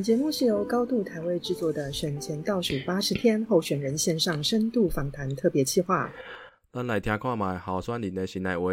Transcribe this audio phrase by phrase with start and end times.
[0.00, 6.10] 本节目是由高度台位制作的选前倒数八十天候选人线上深度访谈特别企划。
[6.72, 8.72] 咱来听看卖候选人的心内话，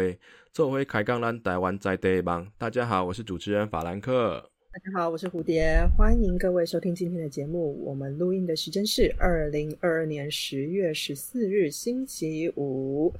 [0.54, 2.50] 做回开讲咱台湾在地的梦。
[2.56, 4.50] 大家好，我是主持人法兰克。
[4.72, 7.78] 大家好，我是蝴蝶，欢迎各位收听今天的节目。
[7.84, 13.12] 我们录音的时间是二零二二年十月十四日星期五。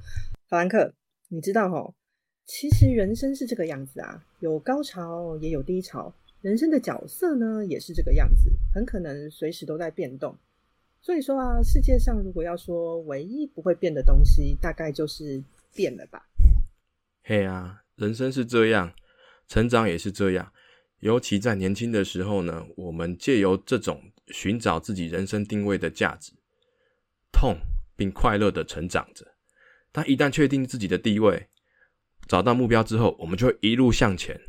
[0.47, 0.91] 法兰克，
[1.27, 1.93] 你知道吼，
[2.47, 6.11] 其实人生是这个样子啊，有高潮也有低潮。
[6.41, 10.37] 人生的角色呢，也是这个样子，很可能随时都在变动。
[11.01, 15.43] 所以说啊，世界上如果要说唯一不会变的东西，大概就是
[15.73, 16.25] 变了吧。
[17.23, 18.93] 嘿啊，人生是这样，
[19.49, 20.51] 成长也是这样。
[20.99, 26.31] 尤其在年轻的时候呢，我们借由这种寻找自己人生定位的价值，
[27.33, 27.57] 痛
[27.97, 29.25] 并快乐的成长着。
[29.91, 31.47] 但一旦确定自己的地位，
[32.27, 34.39] 找到目标之后，我们就会一路向前。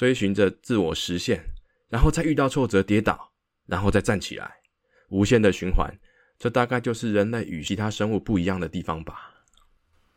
[0.00, 1.44] 追寻着自我实现，
[1.90, 3.32] 然后再遇到挫折跌倒，
[3.66, 4.50] 然后再站起来，
[5.10, 5.94] 无限的循环。
[6.38, 9.44] 这大概就是人类与其他生物不一样的地方吧。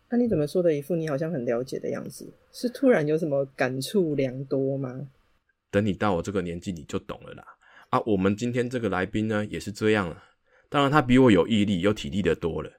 [0.10, 2.34] 那你怎么说的一副你好像很了解的样子？
[2.54, 5.10] 是突然有什么感触良多吗？
[5.70, 7.44] 等你到我这个年纪，你就懂了啦。
[7.90, 10.24] 啊，我们今天这个来宾呢，也是这样了。
[10.70, 12.72] 当然，他比我有毅力、有体力的多了。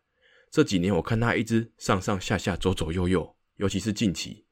[0.51, 4.47] 这几年我看他一直上上下下、左左右右，尤其是近期，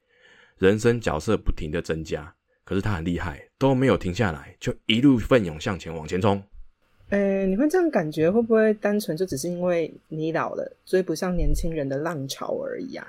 [0.59, 2.35] 人生角色不停的增加。
[2.63, 6.41] 可是他很厉害，都没有停下来，就一路奋勇向前往前冲。
[7.09, 13.05] 呃，你会这样感觉，会不会单纯就只是因为你老了，追不上年轻人的浪潮而已啊？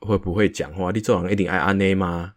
[0.00, 0.90] 会不会讲话？
[0.92, 2.34] 你这人一定爱安内吗？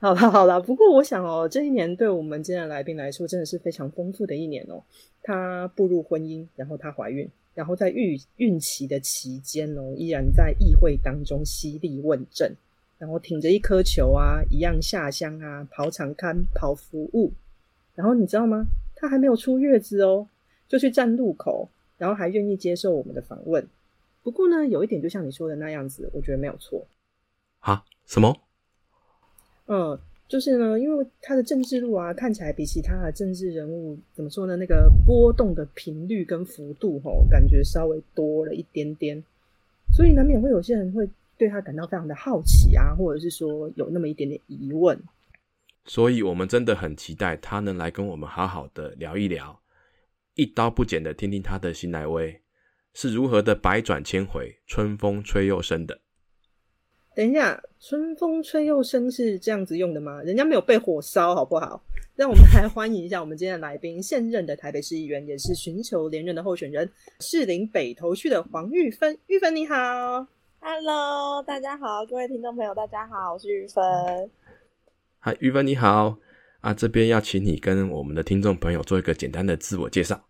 [0.00, 4.82] 好了好了，不过我想哦，这一年对我们今天的来宾来说，真的是非常丰富的一年哦。
[5.22, 12.52] 她步入婚姻，然后她怀孕，然后在孕孕期的期间哦，依然在议会当中犀利问政。
[13.02, 17.32] 然后挺着一颗球啊，一样下乡啊，跑场刊、跑服务。
[17.96, 18.64] 然后你知道吗？
[18.94, 20.28] 他还没有出月子哦，
[20.68, 21.68] 就去站路口，
[21.98, 23.66] 然后还愿意接受我们的访问。
[24.22, 26.86] 不过呢，有一点就像你说的那样子，我觉得没有错。
[27.58, 27.84] 啊？
[28.06, 28.36] 什么？
[29.66, 29.98] 嗯，
[30.28, 34.54] 就是呢，因为他的政治路啊，看起来比其他的政治人物怎么说呢？
[34.54, 39.20] 那个波动的频率跟幅度，吼，感觉稍微多了一点点，
[39.92, 41.10] 所以难免会有些人会。
[41.42, 44.96] 对他感到非常的好奇啊，或者是说有那么一点点疑问，
[45.86, 49.60] 所以我们真的很期待他能来跟我们好好的聊一聊，
[50.36, 52.40] 一刀不剪的听听他的新来威
[52.94, 55.98] 是如何的百转千回，春风吹又生的。
[57.16, 60.22] 等一下，春风吹又生是这样子用的吗？
[60.22, 61.82] 人家没有被火烧，好不好？
[62.14, 66.88] 让我们来欢迎一下我们今天的来宾，现任的台北市议员，也是寻求连任的候选人，
[67.18, 69.18] 士林北投区的黄玉芬。
[69.26, 70.28] 玉芬你好。
[70.64, 74.30] Hello，大家好，各位听众朋友，大家好，我是玉芬。
[75.18, 76.16] 嗨，玉芬你好
[76.60, 80.28] 啊，这边要请你跟我们的听众朋友做一个简单的自我介绍。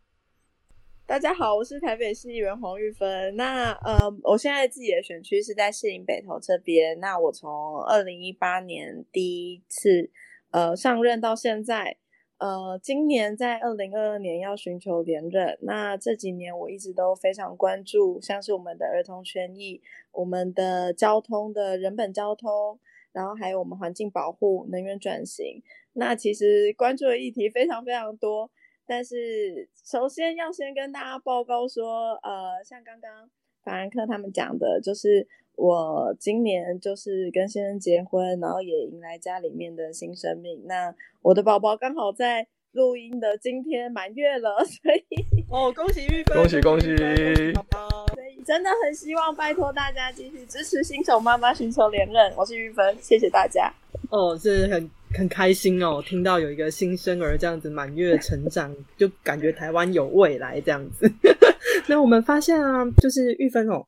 [1.04, 3.36] 大家好，我是台北市议员黄玉芬。
[3.36, 6.98] 那呃，我现在自己的选区是在士林北投这边。
[6.98, 10.10] 那我从二零一八年第一次
[10.50, 11.98] 呃上任到现在。
[12.42, 19.80] 呃，今年在二零二二年要寻求连任，那这几年我一直都非常关注，像是我们的儿童权益、
[20.10, 22.80] 我们的交通的人本交通，
[23.12, 25.62] 然后还有我们环境保护、能源转型。
[25.92, 28.50] 那其实关注的议题非常非常多，
[28.84, 33.30] 但是首先要先跟大家报告说，呃，像刚刚
[33.62, 35.28] 法兰克他们讲的，就是。
[35.56, 40.60] 我今年就是跟先生结婚，然后也迎来家里面的新生命。
[40.66, 46.96] 那我的宝宝刚好在录音的今天满月了， 所以哦，恭喜玉芬，恭喜恭喜！
[46.96, 52.32] 所以真的很希望拜托大家继续支持新手妈妈寻求连任。
[52.36, 53.72] 我是玉芬，谢谢大家。
[54.10, 61.08] 哦，是很很开心哦，听到有一个新生儿这样子满月成长，就感觉台湾有未来这样子。
[61.88, 63.86] 那我们发现啊，就是玉芬哦。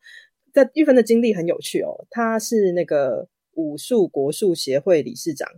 [0.55, 5.49] 在玉芬的经历很有趣哦，他是那个武术国术协会理事长，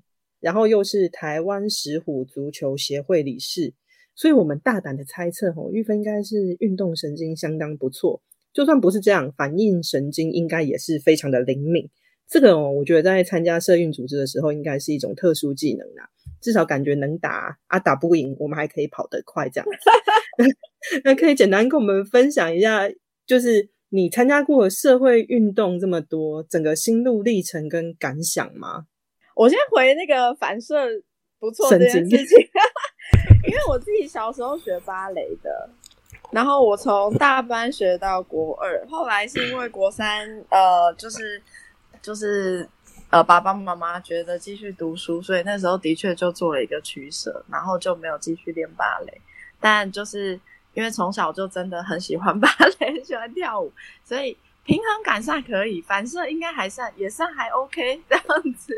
[0.41, 3.75] 然后又是台湾石虎足球协会理事，
[4.15, 8.23] 所以我们大胆的猜测哦，玉芬应该是运动神经相当不错，
[8.55, 11.91] 就算不是这样，反应神经应该也是非常的灵敏。
[12.27, 16.09] 这个哦，我觉得在参加社运组织的时候，应该是一种特殊技能啊，
[16.41, 19.69] 至少感觉能打啊，打不赢，我们还可以跑得快这样。
[21.05, 22.89] 那可以简单跟我们分享一下，
[23.27, 23.69] 就是。
[23.97, 28.85] 你参加过社会运动这么多，整个心路历程跟感想吗？
[29.35, 30.87] 我先回那个反射
[31.41, 32.39] 不错这件事情，
[33.49, 35.71] 因为我自己小时候学芭蕾的，
[36.31, 41.43] 然后我从大班学到国二，后来是因为国三，呃，就是
[42.03, 42.69] 就是
[43.09, 49.21] 呃爸爸妈妈觉得继续读书，所以那时候的确就做了一个取舍，然后就没有继续练芭蕾。
[49.59, 50.39] 但就是
[50.77, 53.73] 因为从小就真的很喜欢芭蕾，很 喜欢跳舞，
[54.05, 58.77] 所以平衡感算可以，反射应该还算也算还 OK 这样子。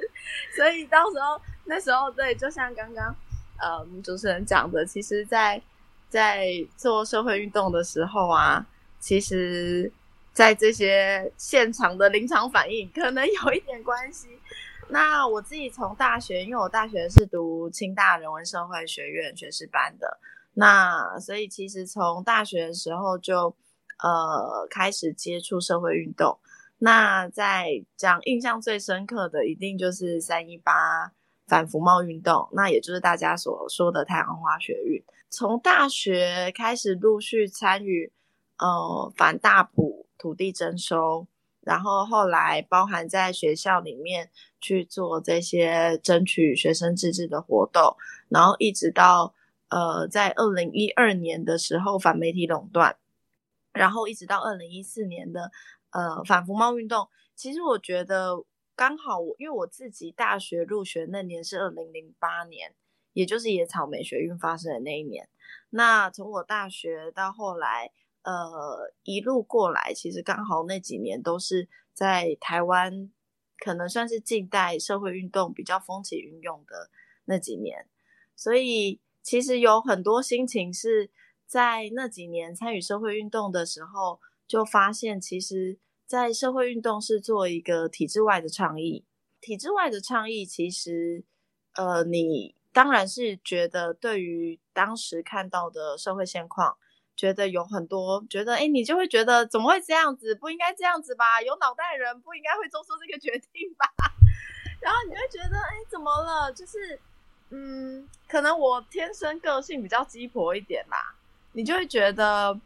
[0.56, 3.14] 所以到时候那时候对，就像刚刚
[3.60, 5.60] 呃主持人讲的，其实，在
[6.08, 8.64] 在做社会运动的时候啊，
[9.00, 9.92] 其实。
[10.30, 14.28] 在这些现场的临场反应，可能有一点关系。
[14.88, 20.16] 那我自己从大学，因为我大学是读清大人文社会学院学士班的，
[20.58, 23.54] 那所以其实从大学的时候就
[24.02, 26.38] 呃开始接触社会运动。
[26.78, 31.12] 那在讲印象最深刻的，一定就是三一八
[31.46, 35.02] 反服贸运动，那也就是大家所说的太阳花学运。
[35.30, 38.12] 从大学开始陆续参与，
[38.58, 40.06] 呃，反大埔。
[40.20, 41.28] 土地征收，
[41.60, 44.28] 然后后来包含在学校里面
[44.60, 47.96] 去做这些争取学生自治的活动，
[48.28, 49.32] 然后一直到
[49.68, 52.96] 呃在二零一二年的时候反媒体垄断，
[53.72, 55.50] 然后一直到二零一四年的
[55.90, 57.08] 呃反服贸运动。
[57.34, 58.44] 其实我觉得
[58.74, 62.74] 刚好我因为我自己大学入学那年是二零零八年，
[63.12, 65.28] 也就是野草莓学运发生的那一年。
[65.70, 67.92] 那从我大学到后来。
[68.24, 73.10] 呃，一路过来，其实刚好那几年都是在台湾，
[73.56, 76.90] 可能算是近代社会运动比较风起云涌的
[77.24, 77.86] 那几年，
[78.36, 81.10] 所以其实有很多心情是
[81.46, 85.76] 在那几年参与社会运动的时候，就发现其实，
[86.06, 89.04] 在社会运动是做一个体制外的倡议，
[89.38, 91.22] 体制外的倡议，其实
[91.74, 96.78] 呃，你当然是觉得对于当时看到的社会现况。
[97.14, 100.34] 觉得有很多，觉得哎，你就会觉得怎么会这样子？
[100.36, 101.42] 不应该这样子吧？
[101.42, 103.92] 有脑袋的人不应该会做出这个决定吧？
[104.80, 106.52] 然后你会觉得哎，怎么了？
[106.52, 106.98] 就是
[107.50, 111.14] 嗯，可能我天生个性比较鸡婆一点啦，
[111.52, 112.58] 你就会觉得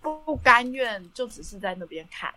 [0.00, 2.32] 不甘愿，就只是在那边看。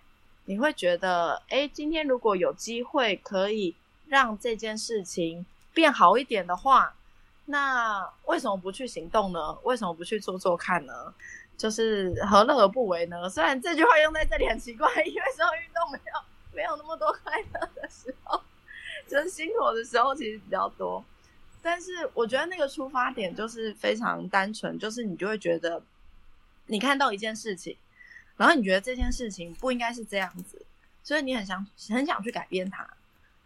[0.45, 3.75] 你会觉得哎，今天如果有机会可以
[4.07, 6.94] 让这件事情变好一点的话，
[7.45, 9.54] 那为什么不去行动呢？
[9.63, 11.13] 为什么不去做做看呢？
[11.56, 13.30] 就是何乐而不为呢？
[13.30, 16.19] 虽然这句话用在这里很奇怪，因为社会运动没有
[16.56, 18.42] 没有那么多快乐的时候，
[19.07, 21.06] 就是辛苦的时候其实比较多。
[21.63, 25.81] 但是我觉得那个出发点就是非常单纯，就是你就会觉得
[26.68, 27.77] 你看到一件事情，
[28.36, 30.65] 然后你觉得这件事情不应该是这样子，
[31.01, 32.88] 所以你很想很想去改变它。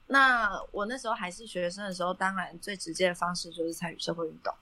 [0.08, 4.54] 那我那时候还是学生的时候，当然最直接的方式就是参与社会运动。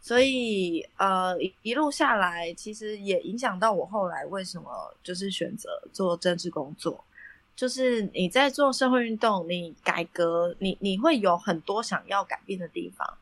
[0.00, 7.04] 所以，呃，一路下来，其实也影响到我后来为什么就是选择做政治工作。
[7.54, 13.18] 就是你在做社会运动，你改革，你你会有很多想要改变的地方，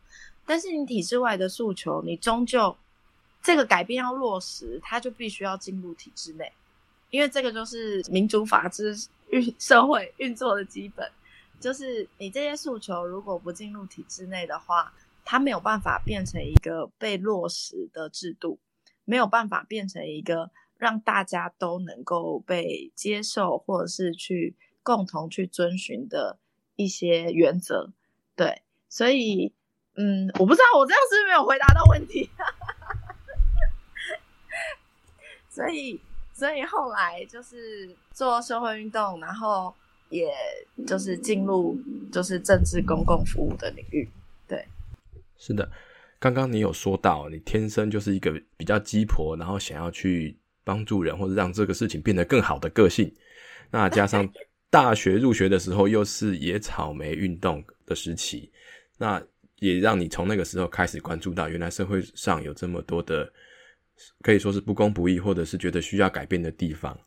[0.46, 2.76] 但是你体制外的诉求，你终究
[3.42, 6.52] 这个改变要落实，它就必须要进入体制内，
[7.10, 8.96] 因为这个就是民主法治
[9.30, 11.10] 运社会运作的基本。
[11.58, 14.92] 就是你这些诉求如果不进入体制内的话。
[15.22, 18.58] 它没有办法变成一个被落实的制度，
[19.04, 20.50] 没有办法变成一个
[20.80, 26.38] 让大家都能够被接受，或者是去共同去遵循的
[26.74, 27.92] 一些原则。
[28.34, 29.52] 对，所以，
[29.96, 32.30] 嗯，我不知道我这样是没有回答到问题。
[35.50, 36.00] 所以，
[36.32, 39.74] 所以后来就是做社会运动，然后
[40.08, 40.32] 也
[40.86, 41.78] 就是进入
[42.10, 44.08] 就是政治公共服务的领域。
[44.48, 44.66] 对。
[45.36, 45.70] 是的，
[46.18, 53.12] 刚刚你有说到，你天生就是一个比较鸡婆，然后想要去帮助人或者让这个事情变得更好的个性。
[53.70, 54.28] 那加上
[54.68, 58.50] 大学入学的时候又是野草莓运动的时期，
[58.98, 59.22] 那
[59.60, 63.30] 也让你从那个时候开始关注到，原来社会上有这么多的
[64.22, 66.98] 可以说是不公不义，或者是觉得需要改变的地方。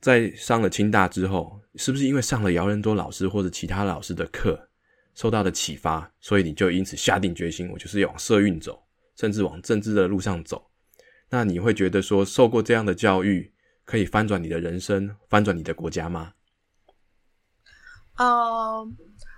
[0.00, 4.68] 在上了清大之后，是不是因为上了姚仁多老师或者其他老师的课？
[5.14, 8.80] 受到的启发，所以你就因此下定决心，我就是要往社运走，
[9.16, 10.64] 甚至往政治的路上走。
[11.30, 13.52] 那你会觉得说，受过这样的教育，
[13.84, 16.34] 可以翻转你的人生，翻转你的国家吗？
[18.16, 18.86] 呃，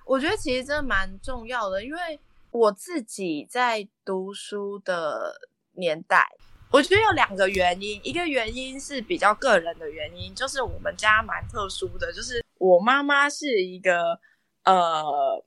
[0.06, 2.20] 我觉得其实真的蛮重要的，因为
[2.50, 5.35] 我自己在读书的
[5.73, 6.26] 年代，
[6.70, 14.18] 我觉得有两个原因，一个原因是比较个人的原因，就是我们家蛮特殊的，就是我妈妈是一个
[14.64, 15.44] 呃。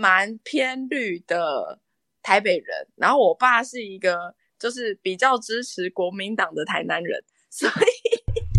[0.00, 1.80] 蛮偏绿的
[2.22, 7.72] 台北人，然后我爸是一个就是比较支持国民党的台南人，所以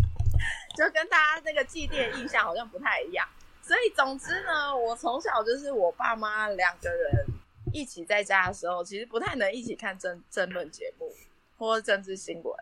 [0.78, 3.28] 就跟大家那个祭奠印象好像不太一样。
[3.62, 7.26] 所以总之呢，我从小就是我爸妈两个人
[7.74, 11.14] 一起在家的时候，其实不太能一起看政争论节目
[11.58, 12.56] 或政治新闻。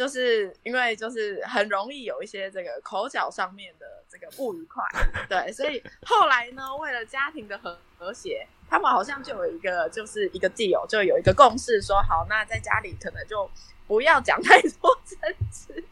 [0.00, 4.82] 就是因为就是很容易有一些这个口角上面的这个不愉快，
[5.28, 13.46] 对，所以后来呢，为了家庭的和和谐，他们好像就有一个就是一个地友，就有一个共识，说好，那在家里可能就
[13.86, 15.18] 不要讲太多 争
[15.52, 15.84] 执，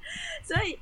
[0.42, 0.78] 所以。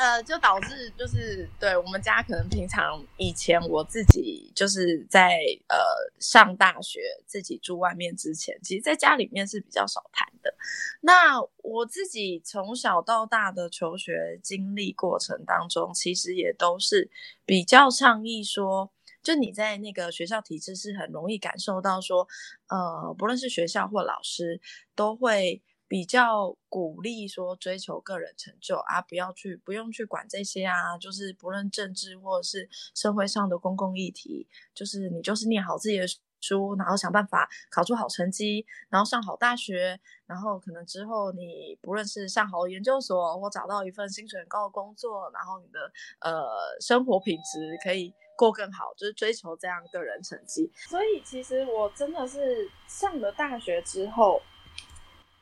[0.00, 5.36] 呃，就导致就是对我们家可能平常以前我自己就是在
[5.68, 5.76] 呃
[6.18, 10.54] 上大学自己住外面之前，其实在家里面是比较少谈的。
[11.02, 17.10] 那我自己从小到大的求学经历过程当中，其实也都是
[17.44, 18.90] 比较倡议说，
[19.22, 22.26] 就你在那个学校体制是很容易感受到说，
[22.68, 24.58] 呃，不论是学校或老师
[24.94, 25.60] 都会。
[25.90, 36.06] 比较鼓励说追求个人成就啊，不要去不用去管这些啊，就是不论政治或者是社会上的公共议题，就是你就是念好自己的
[36.40, 50.70] 书，然后想办法考出好成绩，然后上好大学，然后可能之后你不论是上好研究所或找到一份薪水很高的工作，然后你的呃生活品质可以过更好，就是追求这样个人成绩。
[50.88, 54.40] 所以其实我真的是上了大学之后。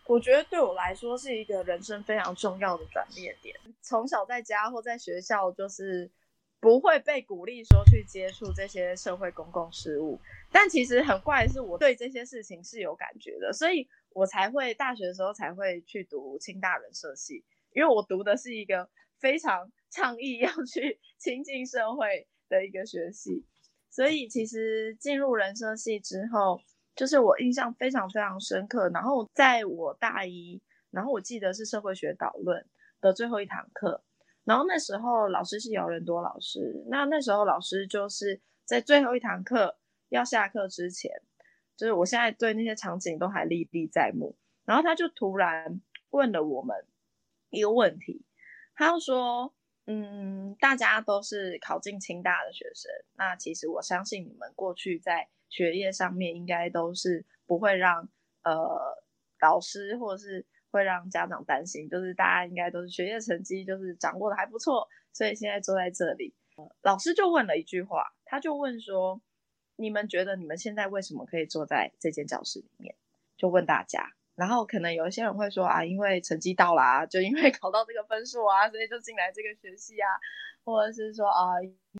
[0.08, 3.54] 我觉得对我来说是一个人生非常重要的转变点。
[3.82, 6.10] 从小在家或在学校，就是
[6.60, 10.18] 不会被鼓励说去接触这些社会公共事务。
[10.50, 18.88] 但其实很怪的是，我对这些事情是有感觉的，所以我才会大学的时候才会去读清大人社系，因为我读的是一个
[19.18, 23.44] 非常倡议要去亲近社会的一个学系。
[23.90, 26.62] 所以其实进入人社系之后。
[26.98, 32.66] 就是我印象非常非常深刻，然后在我大一，然后我记得是社会学导论
[33.00, 34.02] 的最后一堂课，
[34.42, 39.78] 然后那时候老师是姚仁多老师，那那时候老师就是在最后一堂课
[40.08, 41.08] 要下课之前，
[41.76, 46.84] 就是我现在对那些场景都还历历在目，然后他就突然问了我们
[47.50, 48.24] 一个问题，
[48.74, 49.54] 他就说，
[49.86, 58.08] 嗯，大家都是考进清大的学生，那其实我相信你们过去在学业上面应该都是不会让
[58.42, 58.78] 呃
[59.40, 66.34] 老师或者是会让家长担心，就是大家应该都是学业成绩就是掌握的还不错，所以现在坐在这里，
[66.82, 69.20] 老师就问了一句话，他就问说：
[69.76, 72.94] 你们觉得你们现在为什么可以坐在这间教室里面？
[73.36, 80.08] 就问大家，然后可能有一些人会说啊，因为成绩到啦，就因为 考到这个分数啊，所以就进来这个学系啊。
[80.64, 81.54] 或者是说啊，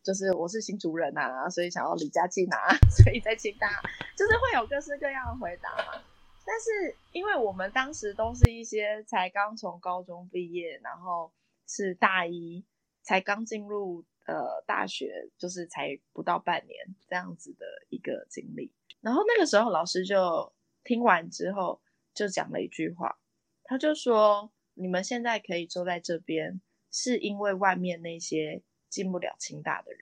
[0.04, 3.82] 就是我是新主人呐，所以想要离家近啊， 所以在清大，
[4.14, 6.00] 就是会有各式各样的回答嘛。
[6.44, 11.32] 但是因为我们当时都是一些才刚从高中毕业，然后
[11.66, 12.62] 是大一
[13.02, 16.76] 才刚进入呃大学，就是才不到半年
[17.08, 18.70] 这样子的一个经历。
[19.00, 20.52] 然后那个时候老师就
[20.84, 21.80] 听完之后
[22.18, 23.18] 就讲了一句话，
[23.64, 26.60] 他就说：“你们现在可以坐在这边。”
[26.90, 30.00] 是因为外面那些进不了清大的人，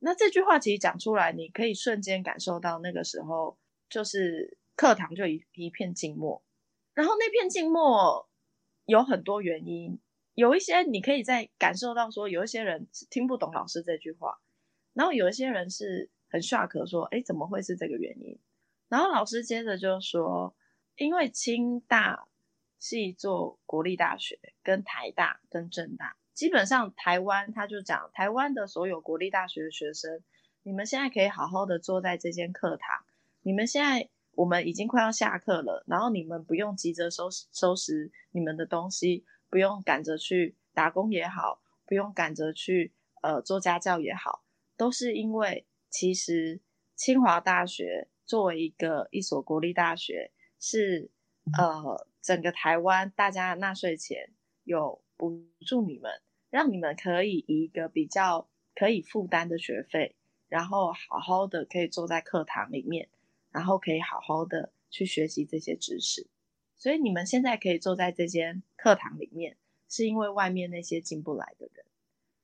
[0.00, 3.56] 那这句话其实讲出来，你可以瞬间感受到那个时候
[3.88, 6.44] 就是课堂就一一片静默，
[6.92, 8.28] 然后那片静默
[8.84, 9.98] 有很多原因，
[10.34, 14.38] 有一些你可以在感受到说有一些人听不懂老师这句话，
[14.92, 18.38] 然后有一些人是很 shock 说，哎，怎么会是这个原因？
[18.90, 20.54] 然后老师接着就说，
[20.96, 22.26] 因为清大
[22.78, 26.16] 是一座国立大学，跟台大跟政大。
[26.32, 30.22] 基本上，台湾他就讲，台湾的所有国立大学的学生，
[30.62, 33.04] 你们现在可以好好的坐在这间课堂。
[33.42, 44.44] 你们现在我们已经快要下课了，然后你们不用急着收拾收拾你们的东西，不用赶着去打工也好，不用赶着去呃做家教也好，
[44.76, 46.60] 都是因为其实
[46.94, 51.10] 清华大学作为一个一所国立大学，是
[51.56, 54.30] 呃整个台湾大家纳税钱
[54.64, 56.10] 有补助你们。
[56.48, 60.14] 让你们可以以一个比较可以负担的学费，
[60.48, 63.08] 然后好好的可以坐在课堂里面，
[63.50, 66.28] 然后可以好好的去学习这些知识。
[66.76, 69.58] 所以你们现在可以坐在这间课堂里面，
[69.88, 71.84] 是因为外面那些进不来的人。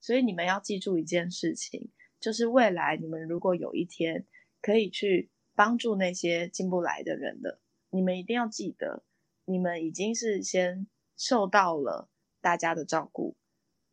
[0.01, 1.89] 所以你们要记住一件事情，
[2.21, 4.27] 就是未来你们如果有一天
[4.61, 7.61] 可以去帮助那些进不来的人的，
[7.93, 9.05] 你们一定要记得，
[9.45, 12.09] 你们已经是先受到了
[12.41, 13.37] 大家的照顾。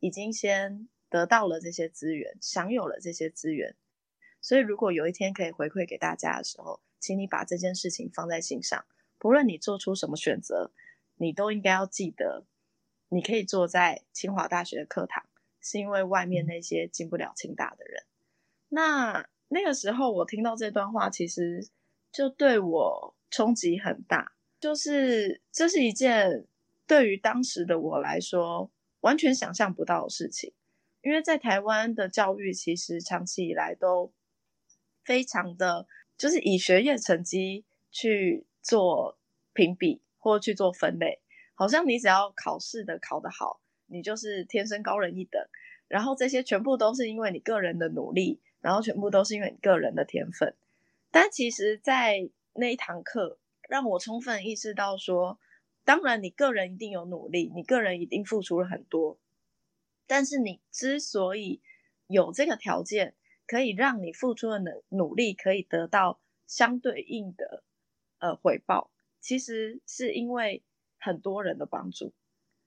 [0.02, 3.76] 已经先得到了这些资源，享有了这些资源，
[4.40, 8.82] 所以如果有一天可以回馈给大家的时候，请你把这件事情放在心上。
[9.18, 10.72] 不论你做出什么选择，
[11.16, 12.46] 你都应该要记得，
[13.10, 15.22] 你可以坐在清华大学的课堂，
[15.60, 18.04] 是因为外面那些进不了清大的人。
[18.70, 21.68] 那那个时候我听到这段话，其实
[22.12, 26.46] 就对我冲击很大，就是这是一件
[26.86, 30.52] 对于当时的我来说完全想象不到的事情，
[31.02, 34.12] 因为在台湾的教育其实长期以来都
[35.04, 35.86] 非常的，
[36.18, 39.16] 就是以学业成绩去做
[39.52, 41.20] 评比或去做分类，
[41.54, 45.40] 好像你只要考试的考得好，你就是天生高人一等，
[45.88, 48.40] 然后这些全部都是因为你个人的努力。
[48.62, 50.54] 然后全部都是因为你个人的天分，
[51.10, 53.38] 但其实，在那一堂课
[53.68, 55.38] 让我充分意识到说，
[55.84, 59.18] 当然你个人一定有努力，你个人一定付出了很多，
[60.06, 61.60] 但是你之所以
[62.06, 63.14] 有这个条件，
[63.46, 67.64] 可以让你付出的努努力可以得到相对应的
[68.18, 68.90] 呃回报，
[69.20, 70.62] 其实是因为
[70.98, 72.12] 很多人的帮助，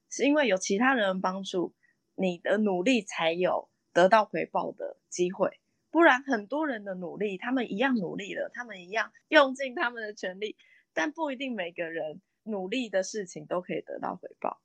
[0.10, 1.74] 是因为有其他人的帮助，
[2.16, 5.60] 你的努力才有得到回报的机会。
[5.94, 10.58] 不然，很多人的努力，他们一样努力了，他们一样 用尽他们的全力，
[10.92, 14.60] 但不一定每个人努力的事情都可以得到回报。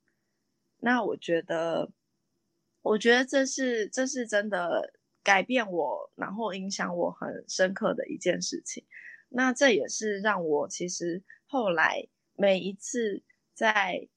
[0.79, 1.91] 那我觉得，
[2.81, 4.91] 我觉得这是这是真的
[5.23, 8.83] 改变我，然后影响我很深刻的一件事情。
[9.29, 13.21] 那这也是让我其实后来每一次
[13.53, 14.09] 在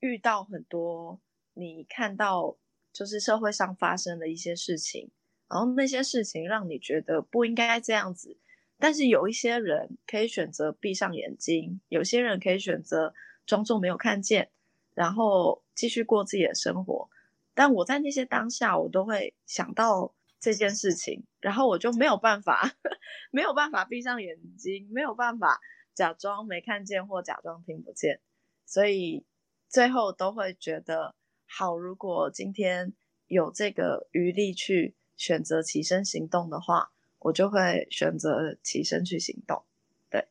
[0.00, 1.20] 遇到很多
[1.52, 2.56] 你看到
[2.94, 5.10] 就是社会上发生的一些事情。
[5.48, 8.36] 然后那些事情让你觉得不应该这样子，
[8.78, 13.14] 但是有一些人可以选择闭上眼睛，有些人可以选择
[13.46, 14.50] 装作没有看见，
[14.92, 17.08] 然后继续过自己的生活。
[17.54, 22.76] 但我在那些当下，我都会想到这件事情，然后我就没有办法，
[23.30, 25.60] 没有办法闭上眼睛，没有办法
[25.94, 28.20] 假装没看见或假装听不见，
[28.66, 29.24] 所以
[29.68, 31.14] 最后都会觉得
[31.46, 31.78] 好。
[31.78, 32.92] 如果今天
[33.28, 34.96] 有这个余力去。
[35.16, 39.62] 选择起身行动的话，我就会选择起身去行动。
[40.10, 40.26] 对，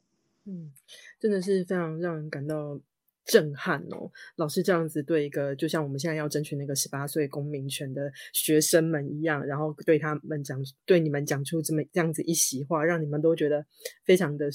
[0.46, 0.72] 嗯，
[1.20, 2.80] 真的是非常让人感到
[3.26, 4.12] 震撼哦。
[4.36, 13.66] 老师这样子对一个就像我们现在要争取那个十八岁公民权的学生们一样，然后对他们讲，对你们讲出这么这样子一席话，让你们都觉得
[14.04, 14.50] 非常的。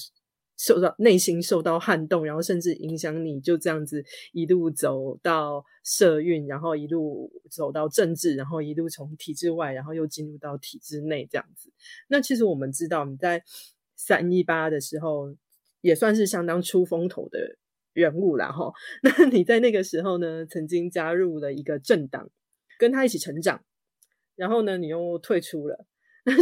[0.61, 11.73] 受到内心受到撼动，然后甚至影响你，就这样子一路走到社运，然后一路走到政治，然后一路从体制外，然后又进入到体制内这样子。
[12.09, 13.43] 那其实我们知道你在
[13.97, 15.35] 三一八的时候
[15.81, 17.57] 也算是相当出风头的
[17.95, 18.71] 人物了哈。
[19.03, 22.29] 那你在那个时候呢，曾经加入了一个政党，
[22.79, 23.65] 跟他一起成长，
[24.37, 25.87] 然后呢，你又退出了。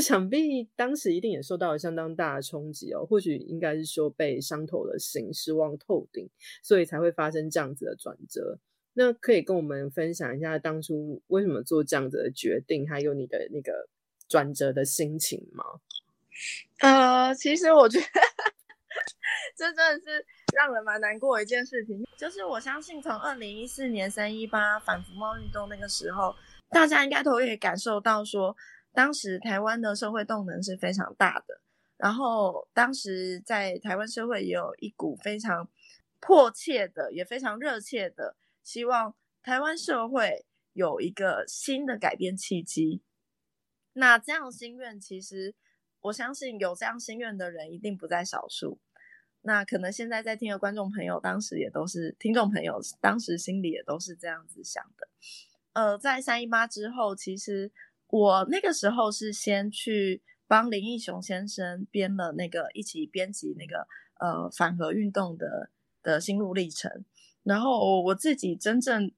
[0.00, 6.28] 想必当时一定也受到了相当大的冲击哦，或许应该是说被伤透了心，失望透顶，
[6.62, 8.58] 所以才会发生这样子的转折。
[8.94, 13.88] 那可以跟我们分享一下当初为什么做这样子的决定，还有你的那个
[14.28, 15.64] 转折的心情吗？
[16.80, 18.06] 呃，其实我觉得
[19.56, 26.34] 这真的是让人蛮难过的一件事情，就是我相信从二零一四年三一八反服贸运动那个时候，
[26.70, 28.56] 大家应该都可以感受到说。
[28.92, 31.60] 当时台湾的社会动能是非常大的，
[31.96, 35.68] 然后当时在台湾社会也有一股非常
[36.18, 43.02] 迫切的，也非常热切的，希望台湾社会有一个新的改变契机。
[43.92, 45.54] 那这样心愿，其实
[46.00, 48.80] 我相信有这样心愿的人一定不在少数。
[49.42, 55.08] 那可能现在在听的观众朋友，当时也都是听众朋友，当时心里也都是这样子想的。
[55.74, 57.70] 呃，在三一八之后，其实。
[58.10, 63.86] 我那个时候是先去帮林义雄先生编了那个一起编辑那个
[64.18, 65.68] 呃反核运动的
[66.02, 67.04] 的心路历程，
[67.42, 69.12] 然后我自己真正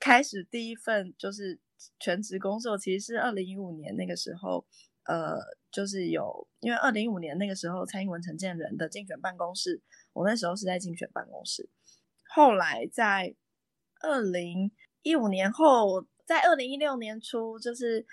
[0.00, 1.60] 开始第一份就是
[2.00, 4.66] 全职工作，其实是二零一五年那个时候，
[5.04, 5.38] 呃，
[5.70, 9.80] 就是有因为二零一五年那个时候蔡英文陈建仁的竞选办公室，
[10.12, 11.70] 我那时候是在竞选办公室，
[12.34, 13.36] 后来在
[14.00, 18.04] 二零一五年后，在二零一六年初就是。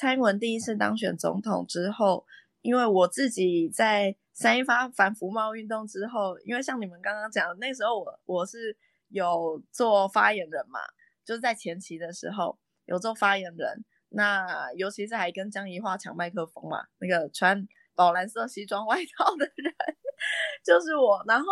[0.00, 2.24] 蔡英文第一次当选总统之后，
[2.62, 8.74] 因为我自己在三一发反服贸运动之后，因为像你们刚刚讲，那时候我我是
[9.08, 10.80] 有做发言人嘛，
[11.22, 19.74] 就是在前期的时候有做发言人，那尤其是还跟江宜桦抢麦克风嘛，那个穿宝蓝色西装外套的人
[20.64, 21.46] 就是我，然后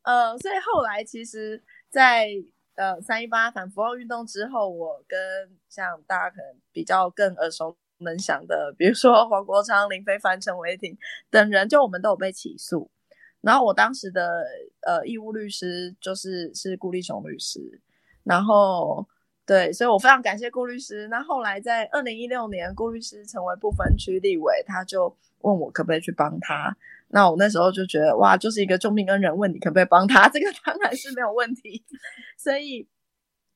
[0.00, 2.30] 呃，所以后来其实，在
[2.74, 5.18] 呃三一八反服贸运动之后，我跟
[5.68, 7.76] 像大家可能比较更耳熟。
[8.02, 10.96] 能想的，比如说黄国昌、林非凡、陈伟霆
[11.30, 12.90] 等人，就我们都有被起诉。
[13.40, 14.44] 然后我当时的
[14.86, 17.80] 呃义务律师就是是顾立雄律师，
[18.22, 19.04] 然后
[19.44, 21.08] 对，所以我非常感谢顾律师。
[21.08, 26.76] 那后来在二零一六年，顾律师成为不分区立委，他就问我可不可以去帮他。
[27.08, 31.84] 那我那时候就觉得，哇，就是一个救命恩人，问你可不可以帮他，这个当然是没有问题。
[32.38, 32.88] 所以，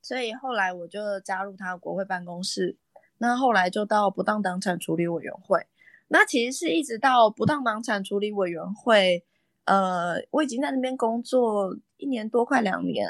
[0.03, 2.77] 所以后来我就加入他国会办公室。
[3.19, 5.67] 那后来就到不当党产处理委员会。
[6.09, 9.25] 那其实是一直到不当党产处理委员会，
[9.65, 13.09] 呃，我已经在那边工作一年多，快两年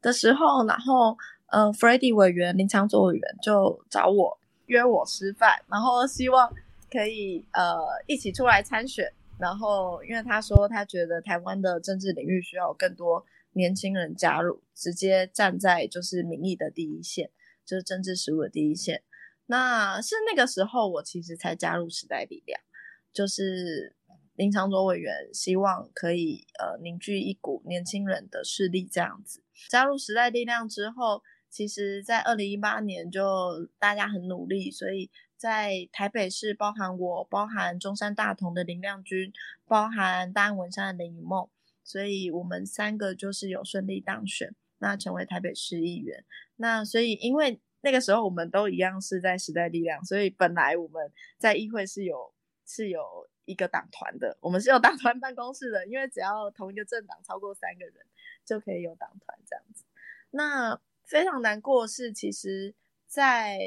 [0.00, 1.16] 的时候，然后。
[1.52, 6.48] 呃 f r e d d y 委员、林强作委员就找我约我吃饭，然后希望
[6.88, 9.12] 可以呃一起出来参选。
[9.36, 17.28] 然后因为他说他觉得台湾的政治领域需要更多年轻人加入，直接站在就是民意的第一线，
[17.66, 19.02] 就是政治实务的第一线。
[19.50, 22.60] 那是那个时候我其实才加入时代力量，
[23.12, 23.96] 就是
[24.36, 29.42] 林长佐委员希望可以呃凝聚一股年轻人的势力这样子。
[29.68, 31.22] 加入时代力量之后。
[31.52, 39.32] 其实，在二零一八年就大家很努力，所以在台北市，包含我，包含中山大同的林亮君，
[39.66, 41.48] 包含大安文山的林雨梦，
[41.82, 46.24] 所以我们三个就是有顺利当选，那成为台北市议员。
[46.54, 52.32] 那所以，因为那个时候我们都一样是在时代力量，所以本来我们在议会是有
[52.66, 57.94] 是有一个党团的，我们是有党团办公室的，因为只要同一个政党超过三个人
[58.44, 59.84] 就可以有党团这样子。
[60.30, 62.74] 那非常难过是，其实，
[63.06, 63.58] 在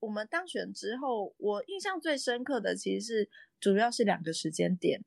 [0.00, 5.04] 我们当选之后，我印象最深刻的其实是主要是两个时间点。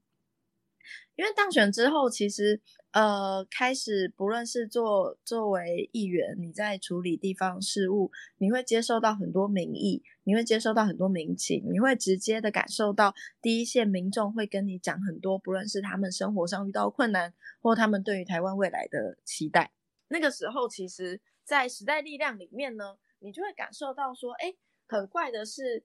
[1.17, 2.61] 因为当选之后，其实
[2.97, 17.31] 呃，开始不论是作作为议员，你在处理地方事务，你会接受到很多民意，你会接受到很多民情，你会直接的感受到第一线民众会跟你讲很多，不论是他们生活上遇到困难，
[17.61, 19.71] 或他们对于台湾未来的期待。
[20.07, 24.55] 那个时候，其实，在时代力量里面呢，你就会感受到说，哎，
[24.87, 25.83] 很怪的是，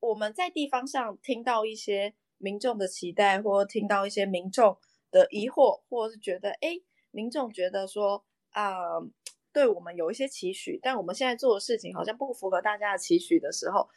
[0.00, 4.78] 我们在地方上听到一些民众的期待，或听到一些民众
[5.14, 6.76] 的疑惑，或者是觉得，哎，
[7.12, 8.74] 民众觉得说，啊，
[9.52, 13.88] 对我们有一些期许，但我们现在做的事情好像不符合大家的期许的时候，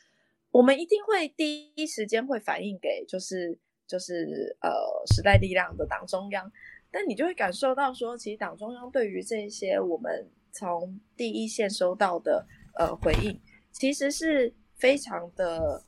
[0.51, 4.69] 我们一定会第一时间会反映给，就是就是呃，
[5.15, 6.51] 时代力量的党中央。
[6.91, 15.84] 但你就会感受到说，其实党中央对于这些我们从第一线收到的呃回应，其实是非常的、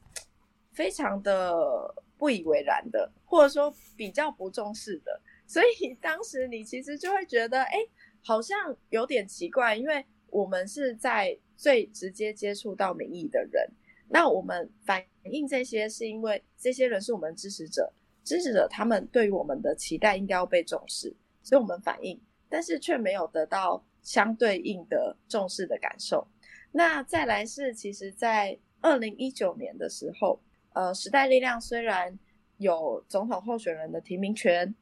[0.74, 5.20] 非常的不以为然的，或者说比较不重视的。
[5.48, 7.78] 所以 当时你其实就会觉得，哎，
[8.22, 13.68] 好像有点奇怪，因为我们是在最直接接触到民意的人，
[14.10, 17.92] 那我们反映这些是因为这些人是我们支持者。
[18.26, 26.28] 支持者他们对于我们的期待应该要被重视，所以我们反映，但是却没有得到相对应的重视的感受。
[26.72, 30.40] 那再来是，其实，在二零一九年的时候，
[30.80, 32.18] 呃，时代力量虽然
[32.56, 34.74] 有总统候选人的提名权，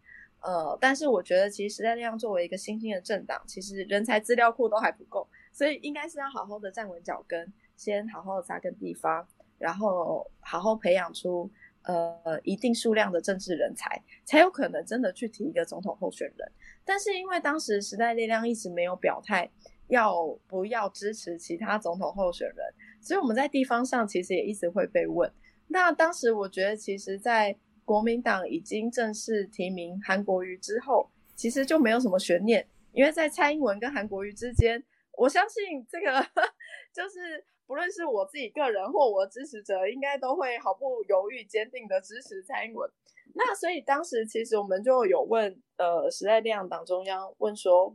[0.41, 11.49] 呃，但是我觉得，其实时代力量作为一个新兴的政党，其实人才资料库都还不够，所以应该是要好好的站稳脚跟，先好好的扎根地方，然后好好培养出。
[11.83, 16.51] 呃，一定数量的政治人才才有可能真的去提一个总统候选人。
[16.83, 19.49] 但是因为当时时代力量一直没有表态
[19.87, 22.57] 要不要支持其他总统候选人，
[22.99, 25.31] 所以我们在地方上其实也一直会被问。
[25.67, 34.83] 那当时我觉得，其实，在国民党已经正式提名韩国瑜之后，其实就没有什么悬念，因为在蔡英文跟韩国瑜之间，
[35.17, 36.25] 我相信这个
[36.93, 37.45] 就是。
[37.67, 42.89] 不论是我自己个人或我支持者，应该都会毫不犹豫、坚定的支持蔡英文。
[43.33, 47.93] 那所以当时其实我们就有问，呃，时代力量党中央问说，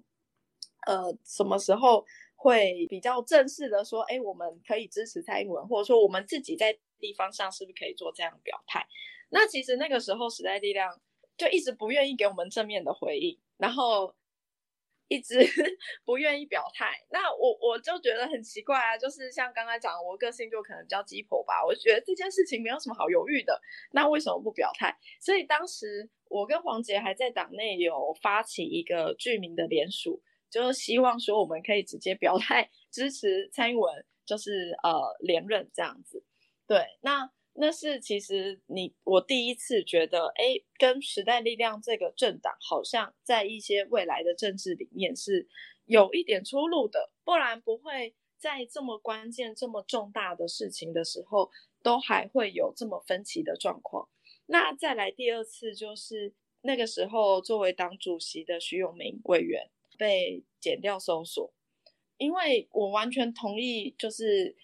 [0.86, 2.04] 呃，什么时候
[2.36, 8.86] 会比较正式的说，哎，我们可以支持蔡英文，或者说我们自己在地方上是不是可以做这样表态？
[9.28, 10.98] 那其实那个时候时代力量
[11.36, 14.14] 就一直不愿意给我们正面的回应，然后。
[15.08, 15.36] 一直
[16.06, 23.60] 不愿意表态，那我我就觉得很奇怪啊，就是像刚才讲，我个性就可能比较鸡婆吧，我觉得这件事情没有什么好犹豫的，
[23.90, 24.96] 那为什么不表态？
[25.20, 36.24] 所以当时我跟黄杰还在党内有发起一个居民的联署，就是希望说我们可以直接表态支持蔡英文，就是呃连任这样子。
[36.72, 37.30] 对，那。
[37.54, 45.46] 那是其实你我第一次觉得，哎，跟时代力量这个政党好像在一些未来的政治里面是
[45.84, 51.50] 有一点出入的，不然不会在这么关键、这么重大的事情的时候，
[51.82, 54.08] 都还会有这么分歧的状况。
[54.46, 56.32] 那再来第二次，就是
[56.62, 61.52] 那个时候作为党主席的徐永明委员被剪掉搜索。
[62.16, 64.56] 因为我完全同意，就是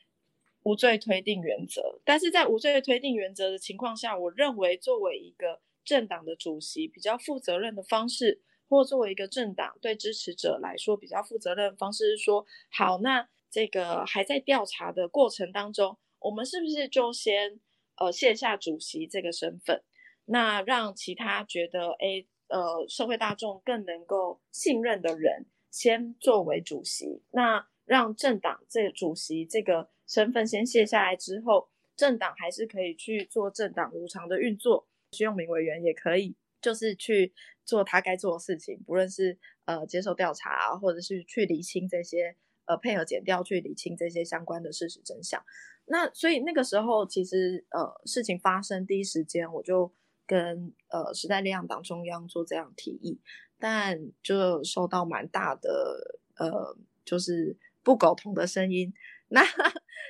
[0.69, 1.99] 无罪推定原则。
[2.05, 17.59] 但是在无罪推定原则的情况下，我认为作为一个政党的主席，比较负责任的方式，或作为一个政党对支持者来说比较负责任的方式是说，好，那这个还在调查的过程当中，我们是不是就先
[17.97, 19.83] 呃卸下主席这个身份，
[20.27, 25.47] 那让其他觉得哎呃社会大众更能够信任的人。
[25.71, 34.89] 先作为主席，那让政党这主席这个身份先卸下来之后，政党还是可以去做政党无偿的运作。
[35.13, 37.33] 徐永明委员也可以，就是去
[37.65, 42.35] 做他该做的事情，不论是呃接受调查，或者是去厘清这些
[42.67, 45.43] 呃配合检调去厘清这些相关的事实真相。
[45.87, 49.93] 那所以那个时候，其实呃事情发生第一时间，我就
[50.27, 53.21] 跟呃时代力量党中央做这样提议。
[53.61, 58.95] 但就受到蛮大的呃，就是不苟同的声音。
[59.35, 59.43] 那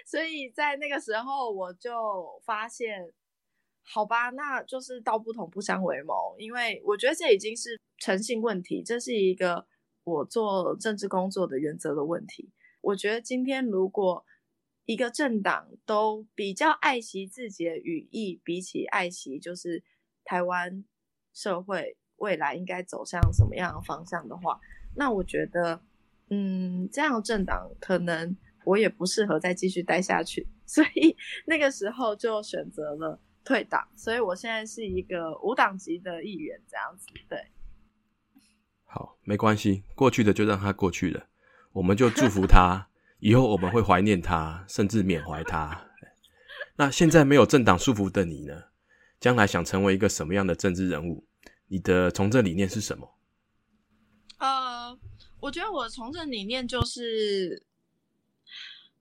[0.06, 3.12] 所以在那个时候，我就发现，
[3.82, 6.36] 好吧，那就是道不同不相为谋。
[6.38, 9.66] 因为我觉得这已经是诚信问题，这是一个
[10.04, 12.52] 我做政治工作的原则的问题。
[12.80, 14.24] 我觉得今天如果
[14.84, 19.82] 一个政党都比较爱惜自己的语义，比起爱惜就是
[20.24, 20.84] 台湾
[21.32, 21.96] 社会。
[22.18, 24.58] 未来应该走向什么样的方向的话，
[24.96, 25.80] 那我觉得，
[26.30, 28.36] 嗯，这样政党可能
[28.68, 33.88] 我也不适合再继续待下去， 所以那个时候就选择了退党。
[33.96, 37.06] 所以我现在是一个无党籍的议员，这样子。
[37.28, 37.38] 对，
[38.84, 41.26] 好，没关系，过去的就让它过去了，
[41.72, 42.86] 我们就祝福他，
[43.20, 45.86] 以后我们会怀念他，甚至缅怀他。
[46.76, 48.64] 那现在没有政党束缚的你呢？
[49.18, 51.26] 将来想成为一个什么样的政治人物？
[51.68, 53.14] 你的从政理念是什么？
[54.38, 54.96] 呃，
[55.40, 57.60] 我觉得我从政理念就是，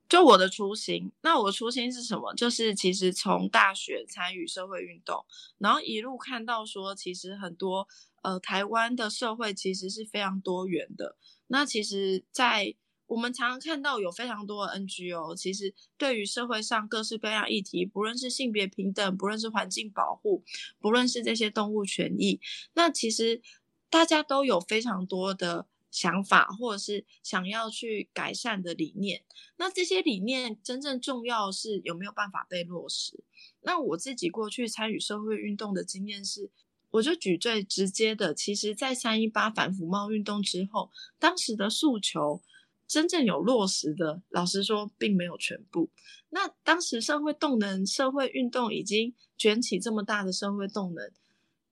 [0.10, 1.12] 就我的初心。
[1.22, 2.34] 那我初心是什么？
[2.36, 5.26] 就是其实从大学参与社会运动，
[5.58, 7.88] 然后一路看到说，其实很多
[8.22, 11.18] 呃台湾的社会其实是非常多元的。
[11.48, 12.76] 那其实，在
[13.08, 20.44] 我们常常看到有非常多的 NGO，其实对于社会上各式各样议题，不论是性别平等，不论是环境保护，
[20.80, 22.42] 不论是这些动物权益，
[22.74, 23.42] 那其实
[23.90, 29.24] 大家都有非常多的想法，或者是想要去改善的理念。
[29.58, 33.24] 那这些理念真正重要是有没有办法被落实？
[33.62, 36.52] 那我自己过去参与社会运动的经验是，
[36.92, 42.42] 我就举最直接的，其实在三一八反腐贸运动之后，当时的诉求。
[42.88, 45.90] 真正有落实的，老实说，并没有全部。
[46.30, 51.12] 那当时社会动能、社会运动已经卷起这么大的社会动能，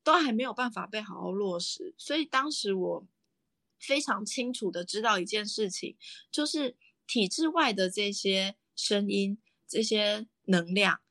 [0.04, 1.96] 都还没有办法被好好落实。
[1.98, 3.08] 所以当时我
[3.80, 5.96] 非常清楚的知道一件事情，
[6.32, 6.76] 就是
[7.08, 11.02] 体制外的这些声音、这些能量，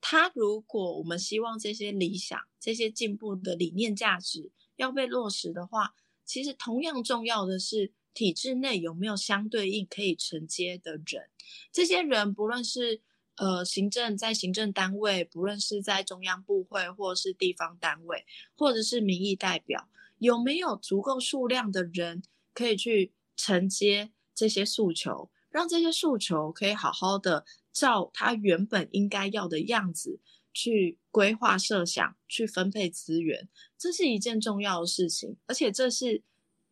[0.00, 7.92] 它如果我们希望这些理想、这些进步的理念、价值要被落实的话，其实同样重要的是。
[8.14, 11.28] 体制内有没有相对应可以承接的人？
[11.72, 13.00] 这些人不论是
[13.34, 18.24] 呃行政在行政单位，不论是在中央部会，或是地方单位，
[18.56, 19.88] 或者是民意代表，
[20.24, 22.22] 有没有足够数量的人
[22.54, 30.20] 可以去承接这些诉求，让这些诉求可以好好的照他原本应该要的样子
[30.54, 36.22] 去规划设想，去分配资源，这是一件重要的事情，而且这是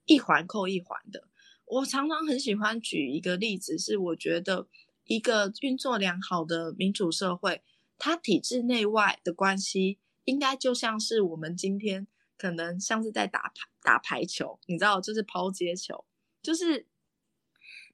[0.07, 1.29] 一环扣一环的。
[1.67, 4.67] 我常常很喜欢举一个例子，是我觉得
[5.05, 7.63] 一个运作良好的民主社会，
[7.99, 12.07] 它体制内外的关系，应该就像是我们今天
[12.43, 16.05] 可能像是在打排打排球，你知道，就是抛接球，
[16.43, 16.89] 就是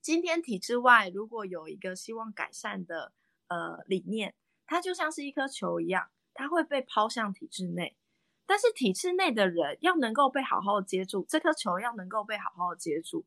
[0.01, 3.13] 今天体制外如果有一个希望改善的
[3.49, 4.35] 呃理念，
[4.65, 7.99] 它就像是一颗球一样，它会被抛向体制内，
[8.47, 13.27] 但是体制内的人要能够被好好的接住这颗球，要能够被好好的接住。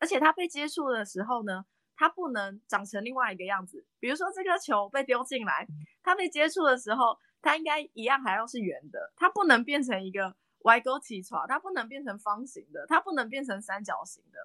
[0.00, 1.64] 而且它被接触的时候呢，
[1.96, 3.86] 它不能长成另外一个样子。
[3.98, 5.66] 比如说这颗球被丢进来，
[6.02, 14.38] 它被接触的时候，它应该一样还要是圆的，它不能变成一个歪钩起床，它不能变成方形的，它不能变成三角形的，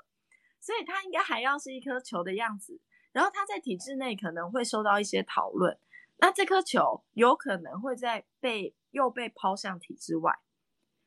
[0.59, 2.81] 所以它应该还要是一颗球的样子。
[3.13, 5.79] 然后它在体制内可能会受到一些讨论，
[6.17, 10.37] 那这颗球有可能会在被又被抛向体制外，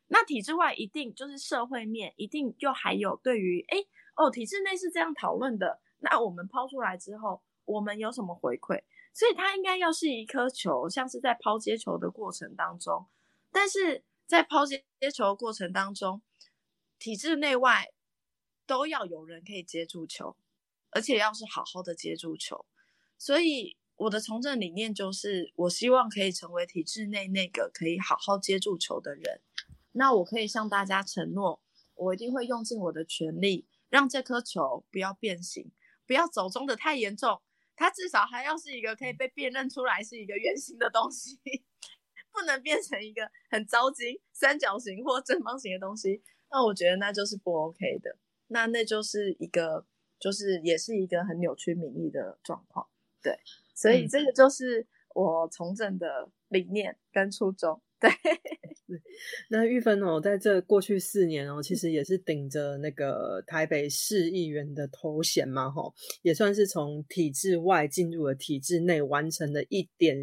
[0.07, 3.85] 那体制外一定就是社会面，一定又还有对于哎。
[4.17, 8.83] 哦，体制内是这样讨论的，那我们抛出来之后，我们有什么回馈？
[9.13, 13.07] 所以它应该要是一颗球，像是在抛接球的过程当中，
[13.51, 16.23] 但是在抛接接球的过程当中，
[16.99, 17.93] 体制内外
[18.67, 20.37] 都要有人可以接住球，
[20.91, 22.65] 而且要是好好的接住球。
[23.19, 29.43] 所以我的从政理念就是，我希望可以成为体制内那个可以好好接住球的人。
[29.93, 31.61] 那我可以向大家承诺，
[31.97, 35.73] 我一定会用尽我的全力，让这颗球不要变形，
[36.07, 37.43] 不要走中的太严重。
[37.81, 41.41] 它至少还要是一个可以被辨认出来是一个圆形的东西，
[42.31, 46.23] 不能变成一个很糟心三角形或正方形的东西。
[46.51, 48.19] 那我觉得那就是不 OK 的。
[48.49, 49.87] 那那就是一个，
[50.19, 52.87] 就是也是一个很扭曲民意的状况。
[53.23, 53.41] 对，
[53.75, 57.81] 所以这个就是我从政的理念跟初衷。
[58.01, 58.11] 对。
[59.51, 65.83] 那玉芬哦，在这过去四年哦，其实也是顶着那个台北市议员的头衔嘛，哈，
[66.23, 70.17] 也算是从体制外进入了体制内，完成了一点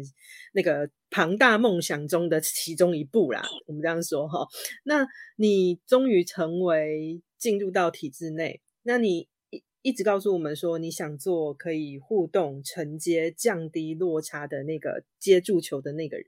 [0.52, 3.42] 那个庞大梦想中的其中一步啦。
[3.66, 4.46] 我们这样说哈，
[4.84, 16.26] 那你终于成为进入到体制内，那你一一直告诉我们说，你想做可以互动、承接、降低落差的那个接住球的那个人。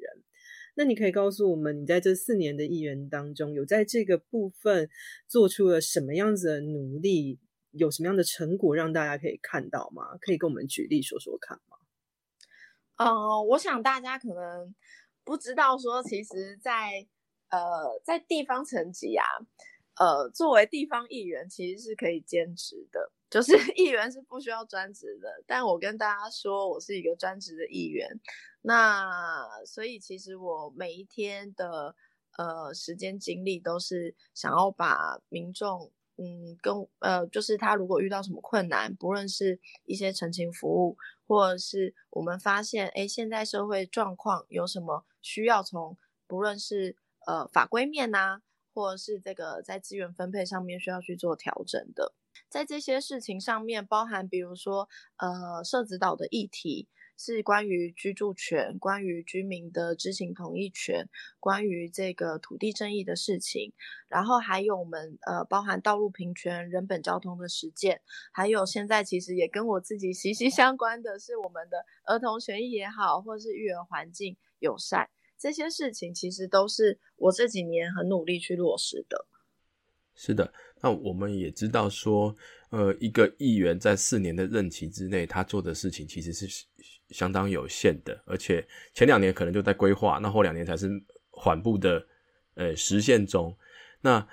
[0.74, 4.88] 那你可以告诉我们，你在这四年的议员当中，有在这个部分
[5.26, 7.38] 做出了什么样子的努力，
[7.72, 10.16] 有什么样的成果让大家可以看到吗？
[10.20, 11.76] 可以跟我们举例说说看吗？
[12.96, 14.74] 呃，我想大家可能
[15.24, 17.06] 不知道，说其实，在
[17.48, 19.24] 呃在地方层级啊，
[20.00, 25.44] 呃，作为地方议员其实是可以兼职的，就是 议员是不需要专职的。
[25.46, 28.18] 但我跟大家说，我是一个专职的议员。
[28.62, 31.94] 那所以其实我每一天的
[32.38, 48.40] 呃时间精力都是想要把民众嗯跟呃就是他如果遇到什么困难，不论是一些澄清服务，或是我们发现哎现在社会状况有什么需要从不论是呃法规面呐，
[48.74, 52.14] 或者是这个在资源分配上面需要去做调整的，
[52.48, 56.88] 在这些事情上面包含比如说呃社子岛的议题。
[57.22, 61.06] 是关于居住权、关于居民的知情同意权、
[61.38, 63.74] 关于这个土地争议的事情，
[64.08, 68.00] 然后还有我们呃包含道路平权、人本交通的实践，
[68.32, 79.26] 还有现在其实也跟我自己息息相关的是我们的儿童权益也好，或是育儿环境友善这些事情，其实都是我这几年很努力去落实的。
[80.14, 82.36] 是的，那我们也知道说，
[82.68, 86.66] 呃，一个议员在四年的任期之内，他做的事情其实是。
[87.10, 90.88] 相当有限的，而且前两年可能就在规划，那后两年才是
[91.30, 92.06] 缓步的，
[92.54, 93.52] 呃，实现中。
[94.00, 94.24] 那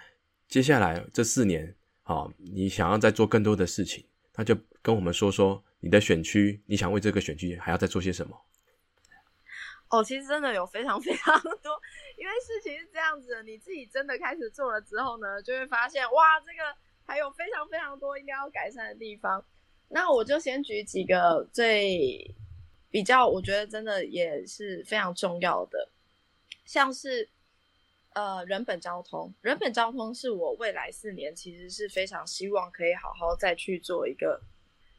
[0.48, 8.40] 接下来这四年，好，你想要再做更多的事情，那就跟我们说说你的选区，你想为这个选区还要再做些什么？
[9.90, 11.80] 哦，其实真的有非常 非常多，
[12.18, 19.44] 因为事情是这样子的，你自己真的开始做了之后呢，就会发现，哇，这个还有非常非常多应该要改善的地方。
[19.90, 22.36] 那我就先举几个最。
[22.90, 25.90] 比较，我觉得真的也是非常重要的，
[26.66, 27.30] 像是
[28.14, 34.42] 呃人本交通，人本交通是我未来四年其实是非常希望可以好好再去做一个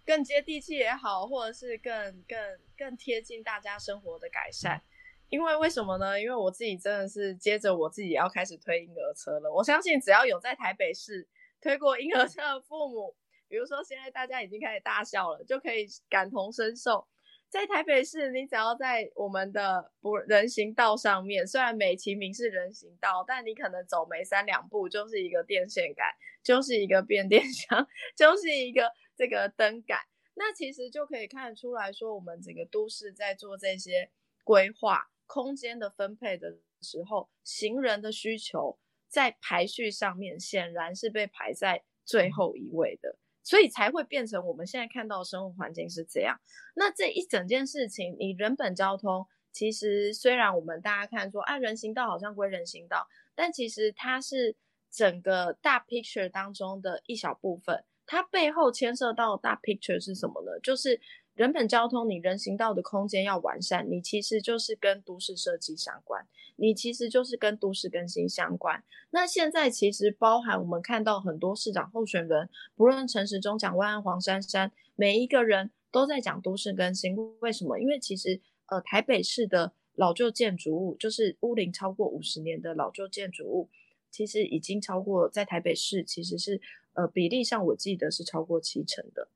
[0.09, 1.93] 更接地气也好，或者是更
[2.27, 2.39] 更
[2.79, 4.81] 更贴近大家生活的改善。
[5.29, 6.19] 因为为什么呢？
[6.19, 9.53] 因为我自己真的是接着我自己要开始推婴儿车了。
[9.53, 11.29] 我相信只要有在台北市
[11.61, 13.15] 推过婴儿车的父母，
[13.49, 17.07] 比如说现在大家已经开始大笑了，就可以感同身受。
[17.51, 26.07] 在台北市，你只要在我们的不人行道上面，虽然美其名是人行道，但你可能走没三两步就是一个电线杆，
[26.43, 29.99] 就是一个变电箱， 就是一个这个灯杆。
[30.35, 34.11] 那其实就可以看出来说，我们整个都市在做这些
[34.45, 38.79] 规划空间的分配的时候，行人的需求
[39.09, 43.19] 在排序上面显然是被排在最后一位的。
[43.43, 46.39] 所以才会变成我们现在看到的生活环境是这样。
[46.75, 54.55] 那这一整件事情，你人本交通，其实虽然我们大家看说啊，人行道好像归人行道，但其实它是
[54.91, 57.85] 整个大 picture 当中的一小部分。
[58.09, 60.59] 它背后牵涉到大 picture 是什么呢？
[60.61, 61.01] 就是。
[61.39, 68.83] 人本交通，你人行道的空间要完善，你其实就是跟都市设计相关，你其实就是跟都市更新相关。
[69.11, 77.17] 那现在其实包含我们看到很多市长候选人，不论陈时中、讲万安、黄珊珊，每一个人都在讲都市更新。
[77.39, 77.79] 为什么？
[77.79, 83.69] 因为其实呃台北市的老旧建筑物，就是屋龄超过五十年的老旧建筑物，
[84.11, 86.61] 其实已经超过在台北市其实是
[86.99, 89.29] 呃比例上我记得是超过七成的。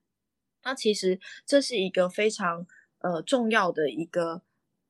[0.64, 2.66] 那其实这是一个非常
[2.98, 4.42] 呃重要的一个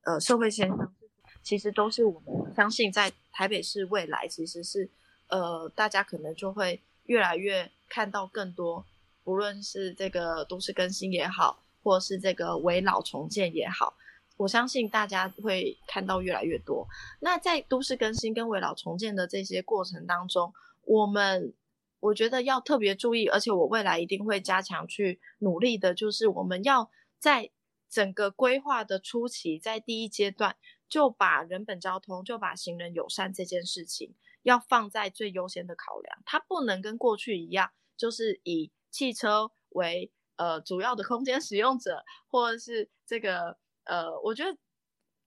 [0.05, 0.95] 呃社会现象，
[1.43, 4.91] 其实都是我们相信在台北市未来其实是
[5.29, 8.85] 呃大家可能就会越来越看到更多
[9.23, 13.95] 不论是这个都市更新也好，或是这个围老重建也好，
[14.37, 16.87] 我相信大家会看到越来越多。
[17.21, 20.53] 那在都市更新跟围老重建的这些过程当中，
[20.85, 21.55] 我们
[22.03, 26.91] 我觉得要特别注意，而且我未来一定会加强去努力的，就是我们要
[27.21, 27.53] 在
[27.89, 30.57] 整个规划的初期，在第一阶段
[30.89, 44.59] 就把人本交通，就把行人友善这件事情要放在最优先的考量，它不能跟过去一样，就是以汽车为呃主要的空间使用者，或者是这个呃，我觉得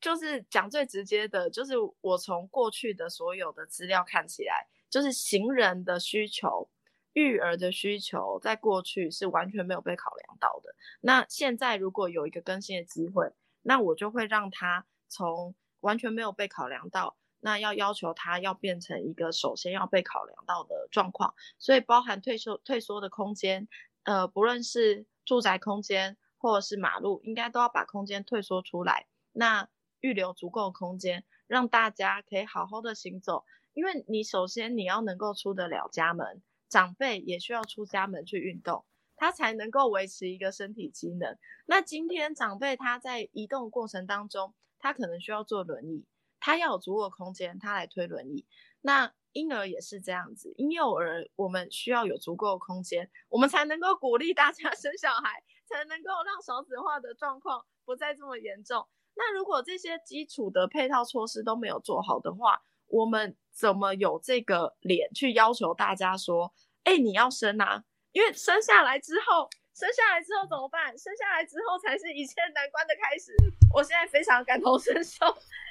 [0.01, 4.67] 就是讲最直接的，就是我从过去的所有的资料看起来。
[4.95, 6.69] 就是行人的需求、
[7.11, 10.73] 育儿的需求，在过去是完全没有被考量到的。
[11.01, 21.35] 那现在如果有一个更新的机会，那我就会让他从完全没有被考量到，那要要求他要变成一个首先要被考量到的状况。
[21.59, 23.67] 所以包含退缩、退缩的空间，
[24.03, 29.67] 呃，不论是住宅空间或者是马路，应该都要把空间退缩出来，那
[29.99, 33.43] 预留足够空间，让大家可以好好的行走。
[33.75, 38.85] 因为你首先你要能够出得了家门，长辈也需要出家门去运动，
[39.17, 41.37] 他才能够维持一个身体机能。
[41.65, 46.05] 那今天长辈他在移动过程当中，他可能需要坐轮椅，
[46.39, 48.45] 他要有足够空间，他来推轮椅。
[48.79, 58.87] 那婴儿也是这样子，婴幼儿我们需要有足够的空间，我们才能够鼓励大家 生小孩，才能够让少子化的状况不再这么严重。
[59.15, 67.83] 那如果这些基础的配套措施都没有做好的话，我们怎么有这个脸去要求大家说，哎，你要生啊？
[68.11, 70.97] 因为生下来之后，生下来之后怎么办？
[70.97, 73.35] 生下来之后才是一切难关的开始。
[73.73, 75.25] 我现在非常感同身受，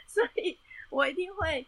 [0.07, 0.59] 所以
[0.91, 1.67] 我一定会，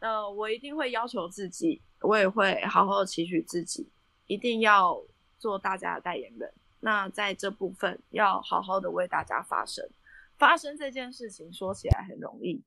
[0.00, 3.88] 呃，我一定会要求自己，我也会好好期许自己，
[4.26, 5.02] 一定要
[5.38, 6.52] 做大家的代言人。
[6.80, 9.88] 那在这部分，要好好的为大家发声。
[10.36, 12.62] 发生这件事情说起来很容易，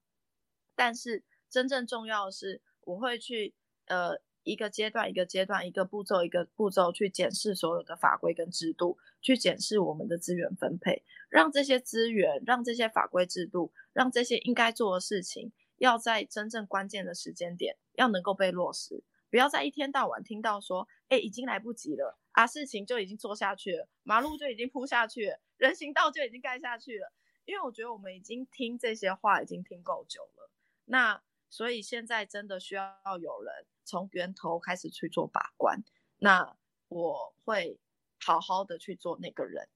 [0.75, 1.23] 但是。
[1.49, 3.53] 真正重要的是，我会去
[3.85, 27.11] 呃一个阶段一个阶段一个步骤一个步骤去检视所有的法规跟制度，去检视我们的资源分配，让这些资源、让这些法规制度、让这些应该做的事情，要在真正关键的时间点要能够被落实，不要在一天到晚听到说，哎，已经来不及了啊，事情就已经做下去了，马路就已经铺下去了，人行道就已经盖下去了，
[27.43, 30.49] 因为我觉得我们已经听这些话已经听够久了，
[30.85, 31.21] 那。
[31.49, 35.81] 所以现在真的需要有人从源头开始去做把关，
[36.19, 36.57] 那
[36.89, 37.79] 我会
[38.19, 39.67] 好好的去做那个人，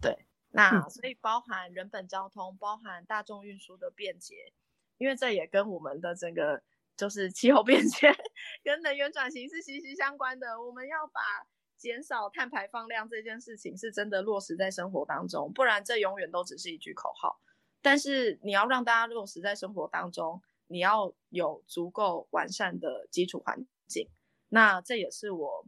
[0.00, 4.52] 对，那所以包含人本交通，包含大众运输的便捷，
[4.98, 6.62] 因为这也跟我们的整个
[6.96, 8.14] 就是气候变迁
[8.62, 10.62] 跟能源转型是息息相关的。
[10.62, 11.20] 我们要把
[11.76, 17.40] 减少碳排放量这件事情是真的落实在生活当中，不然这永远都只是一句口号。
[17.82, 20.40] 但是你要让大家落实在生活当中。
[20.68, 24.08] 你要有足够完善的基础环境，
[24.48, 25.66] 那这也是我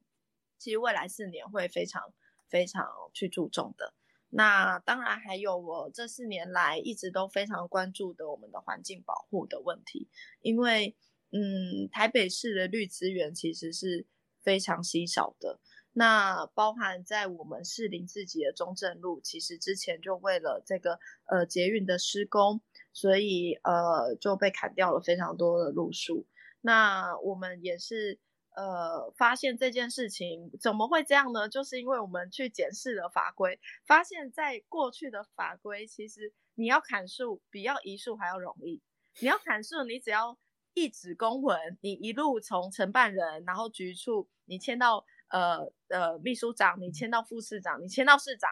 [0.58, 2.12] 其实未来四年会非常
[2.48, 3.94] 非常去注重的。
[4.30, 10.08] 那当然还有我这四年来一直都非常关注的我们的环境保护的问题，
[10.42, 10.96] 因为
[11.30, 14.06] 嗯，台北市的绿资源其实是
[14.40, 15.60] 非常稀少的。
[15.92, 22.60] 那包含在我们市林自己的中正路，其实之前就为了这个呃捷运的施工。
[22.92, 26.26] 所以，呃，就被砍掉了非常多的路数。
[26.60, 28.18] 那我们也是，
[28.56, 31.48] 呃，发现这件事情怎么会这样呢？
[31.48, 38.82] 就是因为我们去检视了法规，发现在过去的法规，其实你要砍树比要移树还要容易。
[39.20, 40.36] 你要砍树，你只要
[40.74, 48.50] 一纸公文，你一路从承办人，然后局处，你签到呃呃秘书长，你签到副市长，你签到市长。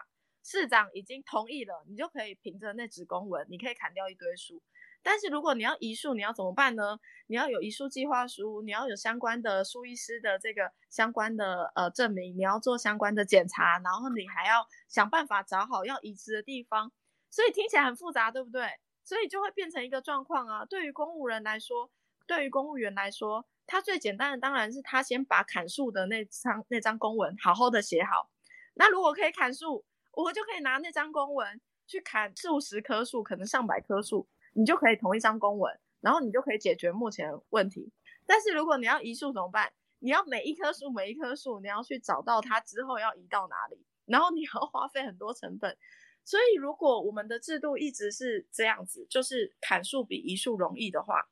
[0.49, 4.63] 市长已经同意了，你就可以凭着那纸公文，你可以砍掉一堆树。
[5.03, 6.97] 但是如果你要移树，你要怎么办呢？
[7.27, 16.93] 你要有移树计划书，你要有相关的树医师的这个相关的呃证明，你要做相关的检查，然后你还要想办法找好要移植的地方。
[17.29, 18.69] 所以听起来很复杂，对不对？
[19.03, 20.63] 所以就会变成一个状况啊。
[20.63, 21.91] 对于公务人来说，
[22.25, 28.29] 对于公务员来说，他最简单的当然是他先把砍树的那张那张公文好好的写好。
[28.75, 29.85] 那如果可以砍树，
[30.23, 37.91] 我就可以拿那张公文去砍数十棵树，可能上百棵树，你就可以同一张公文，然后你就可以解决目前问题。
[38.25, 39.71] 但是如果你要移树怎么办？
[39.99, 45.77] 你要每一棵树每一棵树，你要去找到它之后要移到哪里，然后你要花费很多成本。
[46.23, 51.29] 所以如果我们的制度一直是这样子，就是砍树比移树容易的话，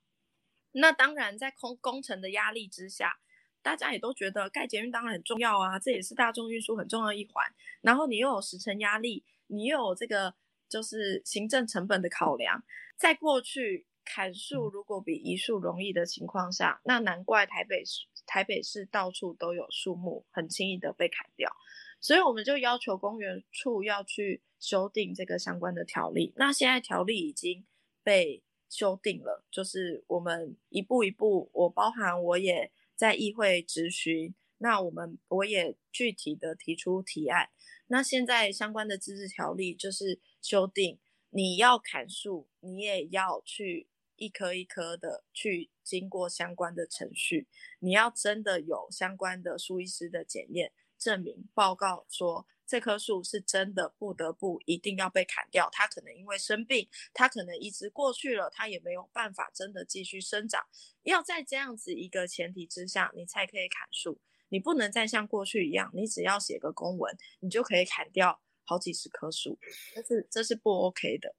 [0.71, 3.19] 那当然在工工程的压力之下，
[3.65, 7.43] 大家也都觉得盖捷运当然很重要啊，这也是大众运输很重要一环。
[7.81, 10.35] 然后你又有时程压力，你又有这个
[10.69, 12.63] 就是行政成本的考量，
[12.95, 21.51] 在过去砍树如果比移树容易的情况下，那难怪台北市台北市到处都有树木很轻易的被砍掉。
[21.99, 26.31] 所以我们就要求公园处要去修订这个相关的条例。
[26.35, 27.65] 那现在条例已经
[28.03, 37.49] 被修订了，就是我们一步一步，我包含我也在议会质询，那我们我也具体的提出提案。
[37.87, 40.97] 那现在相关的自治条例就是修订，
[41.29, 47.47] 你要砍树，你也要去一棵一棵的去经过相关的程序，
[47.79, 50.71] 你要真的有相关的树医师的检验。
[50.97, 60.65] 证明报告说这棵树是真的不得不一定要被砍掉，它可能因为生病，它可能移植过去了，它也没有办法真的继续生长。
[61.03, 64.19] 要在这样子一个前提之下，你才可以砍树。
[64.49, 69.59] 你不能再像过去一样，你只要写个公文，你就可以砍掉好几十棵树，
[69.93, 71.35] 这是这是不 OK 的。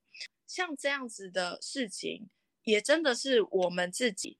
[0.46, 2.28] 像这样子的事情，
[2.64, 4.38] 也真的是我们自己。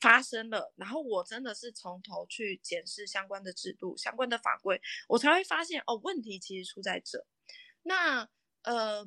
[0.00, 7.26] 发生了，然后我真的是从头去检视相关的制度、相关的法规，我才会发现哦，问题其实出在这。
[7.82, 8.28] 那
[8.62, 9.06] 呃，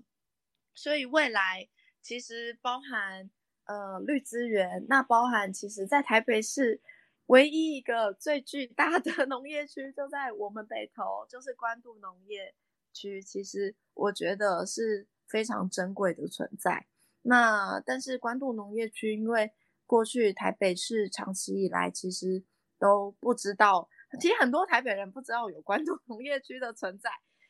[0.76, 1.68] 所以未来
[2.02, 3.30] 其实包含
[3.66, 6.80] 呃绿资源，那包含其实在台北市
[7.26, 12.54] 唯一一个最巨大的 农业区就在我们北投，就是关渡农业
[12.94, 13.22] 区。
[13.24, 16.86] 其实我觉得是非常珍贵的存在。
[17.24, 19.52] 那但是关渡农业区因为
[19.88, 22.44] 过去台北市长期以来其实
[22.78, 27.10] 都不知道，其实很多台北人不知道有关 渡农业区的存在，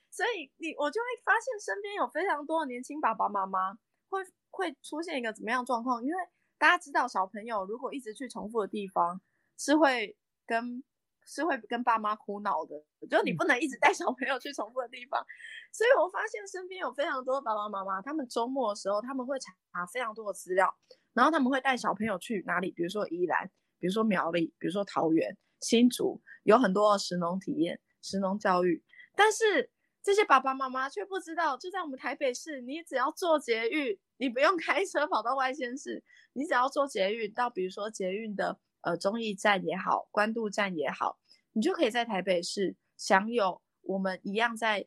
[0.09, 3.73] 所以你我就会发现身边有非常多的年轻爸爸妈妈
[4.09, 4.21] 会
[4.51, 6.01] 会出现一个怎么样状况？
[6.01, 6.15] 因为
[6.57, 9.19] 大家知道小朋友如果一直去重复的地方，
[9.57, 10.15] 是会
[10.45, 10.83] 跟
[11.25, 12.75] 是会跟爸妈苦恼的，
[13.09, 15.25] 就你不能一直带小朋友去重复的地方，
[15.73, 20.73] 所以我发现身边有非常多爸爸妈妈，他们周末的时候他们会查非常多的资料。
[21.18, 22.70] 然后他们会带小朋友去哪里？
[22.70, 23.49] 比如说宜兰，
[23.80, 28.84] 比如说苗栗，比如说桃园、新竹，有很多食农体验、食农教育。
[29.15, 29.72] 但是
[30.03, 36.03] 这些爸爸妈妈却不知道，就在我们台北市，你只要坐捷运，你不用开车跑到外县市，
[36.34, 41.18] 你只要坐捷运到，比如说捷运的呃中义站也好，关渡站也好，
[41.53, 44.86] 你就可以在台北市享有我们一样在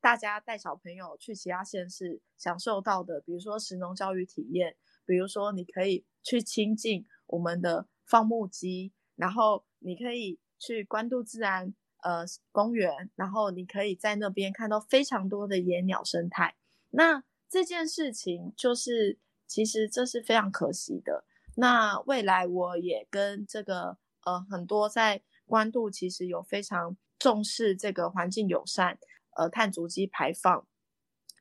[0.00, 4.76] 大家带小朋友去其他县市享受到的，比如说食农教育体验。
[5.04, 16.56] 比如说，你可以去亲近我们的放牧机，然后你可以去关渡自然呃公园，然后你可以在那边看到非常多的野鸟生态。
[16.90, 21.24] 那这件事情就是，其实这是非常可惜的。
[21.56, 28.98] 那未来我也跟这个呃很多在关渡其实有非常重视这个环境友善
[29.36, 30.66] 呃碳足迹排放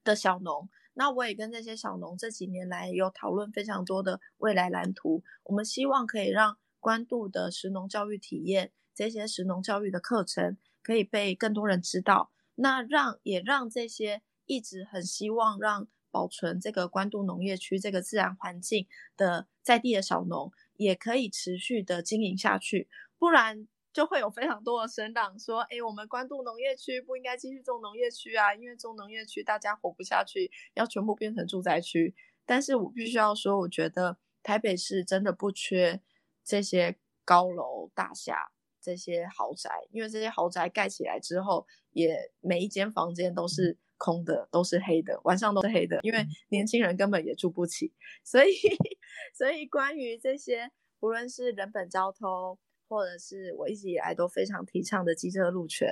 [0.04, 0.70] 的小农。
[0.94, 12.32] 那我也跟这些小农这几年来有讨论非常多的未来蓝图，我们希望可以让关渡的食农教育体验，这些食农教育的课程可以被更多人知道。
[12.56, 23.68] 那让也让这些一直很希望让保存这个关渡农业区这个自然环境的在地的小农，也可以持续的经营下去，不然。
[23.94, 32.16] 就会有非常多的声浪说：“哎，我们关渡农业区不应该继续种农业区啊，因为种农业区大家活不下去，要全部变成住宅区。”
[32.46, 36.02] 但是我必须要说，我觉得台北市真的不缺
[36.44, 47.94] 这些高楼大厦、这些豪宅，因为这些豪宅盖起来之后，也每一间房间都是空的，都是黑的，晚上都是黑的，因为年轻人根本也住不起。
[48.24, 48.52] 所以，
[49.38, 52.58] 所以关于这些，不论是人本交通，
[52.92, 55.88] 或者是我一直以来都非常提倡的机车路权，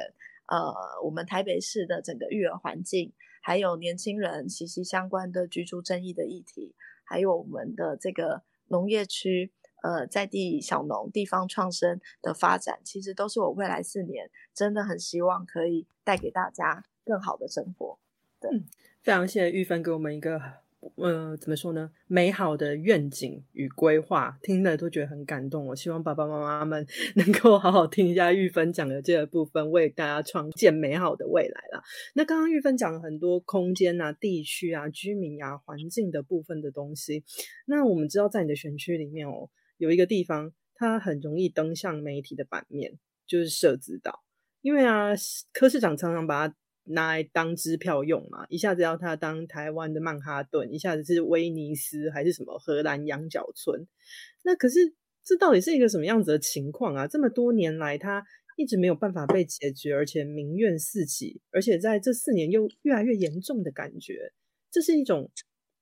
[0.47, 6.75] 呃，我们台北市的整个育儿环境，还有年轻人息息相关的居住争议的议题，
[7.05, 17.97] 还有我们的这个农业区，呃，在地小农地方创生的发展，其实都是我未来四年真的很希望可以带给大家更好的生活。
[18.41, 18.51] 对，
[19.01, 20.68] 非常谢谢玉芬给我们一个。
[20.95, 21.91] 呃，怎么说呢？
[22.07, 25.67] 美好的愿景与规划，听了都觉得很感动。
[25.67, 31.83] 我希望爸爸妈妈们 能够好好听一下玉芬讲的这个部分，为大家创建美好的未来啦。
[32.13, 37.25] 那刚刚玉芬讲了很多空间啊、地区啊、居民啊、环境的部分的东西。
[37.65, 44.23] 那我们知道，在你的选区里面哦，有一个地方，它很容易登上媒体的版面，就是社子岛。
[44.61, 45.09] 因为啊，
[45.51, 46.55] 柯市长常常把它。
[46.89, 48.45] 拿来当支票用嘛？
[48.49, 53.87] 一下子要他当台湾的曼哈顿，一下子是威尼斯还是什么荷兰羊角村？
[54.43, 57.07] 那可是这到底是一个什么样子的情况啊？
[57.07, 58.25] 这么多年来，它
[58.57, 64.33] 一直没有办法被解决，而且民怨四起，而且在这四年又越来越严重的感觉，
[64.71, 65.29] 这是一种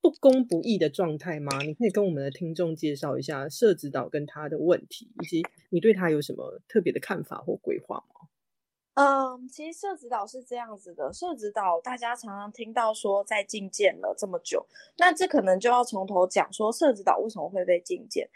[0.02, 1.62] 不公不义的状态吗？
[1.62, 8.28] 你可以跟我们的听众介绍一下社子岛跟他的问题，以及你对他有什么特别的看法或规划吗？
[9.00, 14.66] 嗯，其实社子岛是这样子的，社子岛大家常常听到说在禁建了这么久，
[14.98, 18.28] 那这可能就要从头讲说社子岛为什么会被禁建。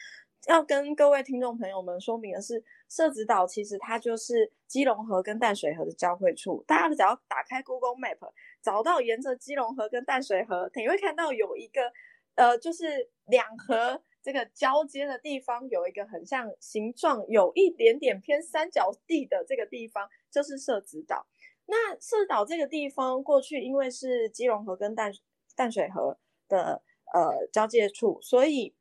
[0.45, 6.63] 要跟各位听众朋友们说明的是，社子岛其实它就是基隆河跟淡水河的交汇处。
[6.67, 8.19] 大家只要打开 Google Map，
[8.61, 11.91] 找到沿着基隆河跟淡水河，你会看到有一个
[12.35, 21.25] 呃，就是两河这个交接的地方，有一个很像形状有一点点偏三角地的这个地方，就是社子岛。
[21.65, 25.11] 那社岛这个地方过去因为是基隆河跟淡
[25.55, 26.17] 淡水河
[26.47, 26.81] 的
[27.13, 28.73] 呃交界处，所以。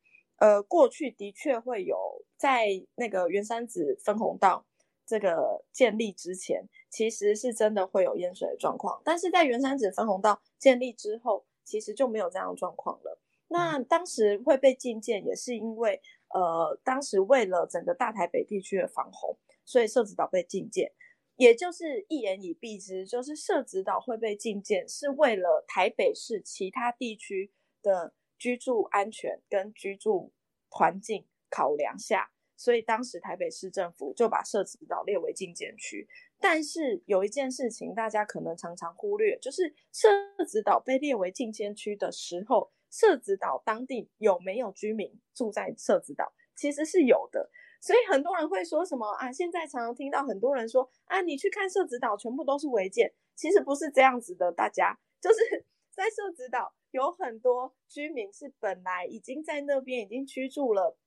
[0.43, 4.65] 呃，过去的确会有在那个原山子分洪道
[5.05, 9.03] 这个建立之前，其实是真的会有淹水的状况。
[9.05, 13.20] 但是在原山子分洪道建立之后，其实就没有这样的状况了。
[13.51, 16.01] 那当时会被禁建，也是因为
[16.35, 19.37] 呃，当时为了整个大台北地区的防洪，
[19.67, 20.91] 所以社子岛被禁建。
[21.37, 28.15] 也就是一言以蔽之，就是社子岛会被禁建，是为了台北市其他地区的。
[28.41, 30.33] 居住安全跟居住
[30.71, 36.09] 环境考量下，所以当时台北市政府就把社子岛列为禁建区。
[36.39, 40.09] 但是有一件事情大家可能常常忽略，就是社
[40.47, 46.33] 子岛被列为禁建区的时候，社子岛当地有没有居民住在社子岛？
[46.55, 47.49] 其实是有的。
[47.81, 49.33] 所以很多人会说什么啊？
[49.33, 53.13] 现在常常听到很多人说啊，你去看社子岛，全部都是违建。
[53.35, 56.75] 其实不是这样子的，大家就是 在社子岛。
[56.93, 60.99] 有很多居民是本来已经在那边已经居住了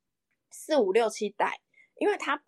[0.49, 1.59] 四五六七代，
[1.95, 2.41] 因为他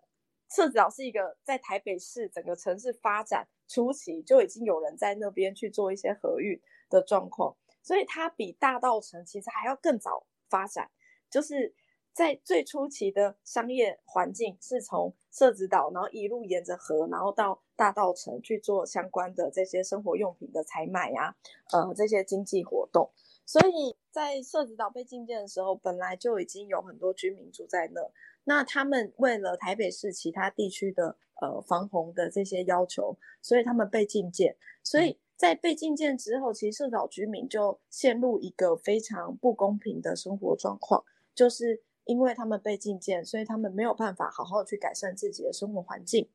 [0.48, 6.58] 社子岛是一个在台北市整个城市发展初期就已经有人在那边去做一些河运
[6.88, 7.54] 的状况，
[7.86, 10.90] 所以它比大道城其实还要更早发展，
[11.30, 11.72] 就是。
[12.16, 21.36] 在最初期的商业环境是从社子岛，然后一路沿着河，然后到大道城去做相关的这些生活用品的采买呀，
[21.74, 23.10] 呃，这些经济活动。
[23.44, 28.00] 所以在社子岛被禁建的时候，本来就已经有很多居民住在那。
[28.44, 34.56] 那他们为了台北市其他地区的呃防洪的这些要求，所以他们被禁建。
[34.82, 41.82] 所以在被禁建之后，其实社岛居民就陷入一个非常不公平的生活状况，就是。
[42.06, 46.30] 因为他们被禁建，所以他们没有办法好好去改善自己的生活环境。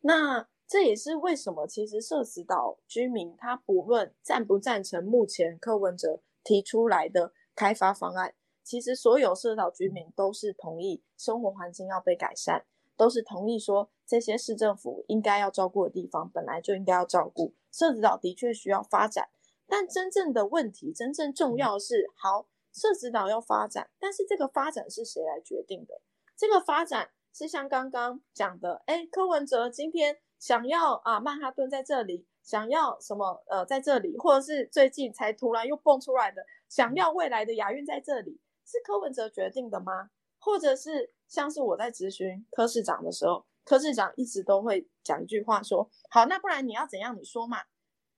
[0.00, 8.32] 那这也是为什么，其实社子岛居民他不论赞不赞成目前柯文哲提出来的开发方案，
[8.64, 12.64] 其实所有社岛居民都是同意生活环境要被改善，
[12.96, 17.52] 都是同意说这些市政府应该要照顾的地方本来就应该要照顾。
[17.72, 19.28] 社子岛的确需要发展，
[19.66, 22.48] 但真正的问题，真正重要是好。
[22.72, 26.00] 社子岛要发展，但是这个发展是谁来决定的？
[26.36, 40.10] 这个发展是像刚刚讲的，哎，柯文哲今天想要啊曼哈顿在这里，想要什么呃在这里，或者是最近才突然又蹦出来的，想要未来的亚运在这里，是柯文哲决定的吗？
[40.38, 47.16] 或者是像是我在咨询柯市长的时候，柯市长一直都会讲一句话说，好，那不然你要怎样？
[47.16, 47.58] 你说嘛，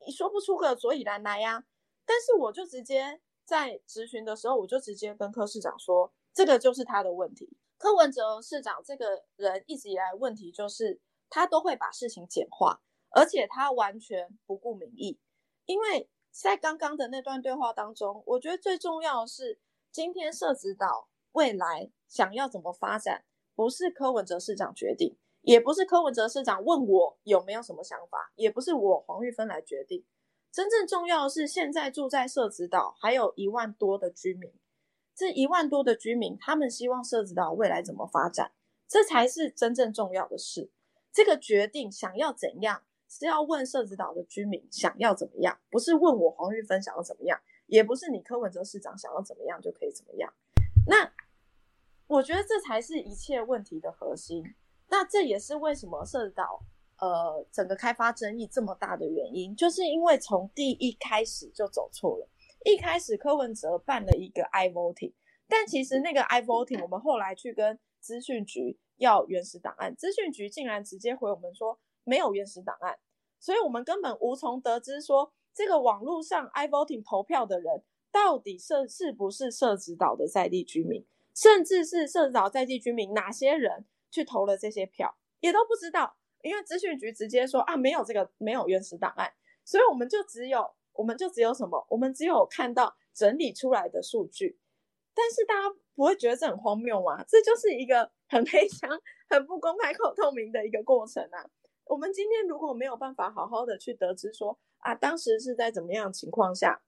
[0.07, 1.63] 你说不出个所以然来呀，
[2.07, 3.21] 但是我就直接。
[3.45, 7.55] 在咨询的时候，我就直接跟柯市长说，这个就是他的问题。
[7.77, 12.81] 柯文哲市长这个人一直以来问题就是他都会把事情简化，
[13.11, 15.19] 而且他完全不顾民意。
[15.67, 19.59] 因为在刚刚的那段对话当中，我觉得最重要的是，
[19.91, 23.25] 今天社子岛未来想要怎么发展，
[23.57, 30.05] 不是柯文哲市长决定，也不是柯文哲市长问我有没有什么想法，也不是我黄玉芬来决定。
[30.51, 34.53] 真正重要的是，现在住在社子岛还有一万多的居民，
[35.15, 38.53] 这一万多的居民，他们希望社子岛未来怎么发展，
[38.87, 40.71] 这才是真正重要的事。
[41.13, 50.33] 这个决定想要怎样，是要问社子岛的居民想要怎么样，不是问我黄玉芬想要怎么样，也不是你柯文哲市长想要怎么样就可以怎么样。
[50.87, 51.13] 那
[52.07, 54.55] 我觉得这才是一切问题的核心。
[54.93, 56.63] 那这也是为什么社子岛。
[56.99, 62.29] 呃，整个开发争议这么大的原因，就是因为从第一开始就走错了。
[62.65, 65.13] 一开始柯文哲办了一个 i voting，
[65.49, 72.97] 但其实那个 i voting，我们后来去跟资讯局要原始档案，资讯局竟然直接回我们说没有原始档案，
[73.41, 77.83] 所以我们根本无从得知说这个网络上 i voting 投票的人
[78.13, 81.05] 到底是是不是社子岛的在地居民。
[81.35, 89.33] 甚至是社子岛在地居民哪些人去投了这些票，也都不知道，因为资讯局直接说啊，没有这个没有原始档案，
[89.65, 94.59] 所以我们就只有我们就只有什么，我们只有看到整理出来的数据，
[95.15, 97.25] 但是大家不会觉得这很荒谬吗？
[97.25, 98.89] 这就是一个很黑箱、
[99.29, 101.49] 很不公开、透透明的一个过程啊。
[101.85, 106.83] 我们今天如果没有办法好好的去得知说啊，当时是在怎么样情况下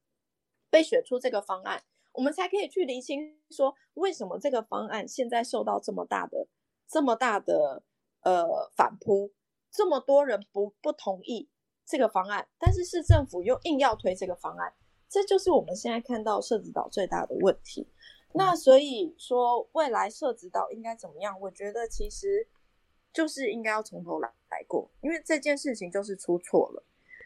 [0.70, 1.82] 被选出这个方案。
[2.12, 6.46] 我们才可以去厘清，说为什么这个方案现在受到这么大的、
[6.94, 7.82] 这么大的
[8.20, 9.32] 呃反扑，
[9.68, 11.48] 这么多人不不同意
[11.84, 14.72] 这个方案，但是市政府又硬要推这个方案，
[15.08, 17.88] 这就是我们现在看到社子岛最大的问题。
[18.34, 21.36] 那所以说，未来社子岛应该怎么样？
[21.40, 22.46] 我觉得其实
[23.12, 26.84] 就是应该要从头来来过，因为这件事情就是出错了。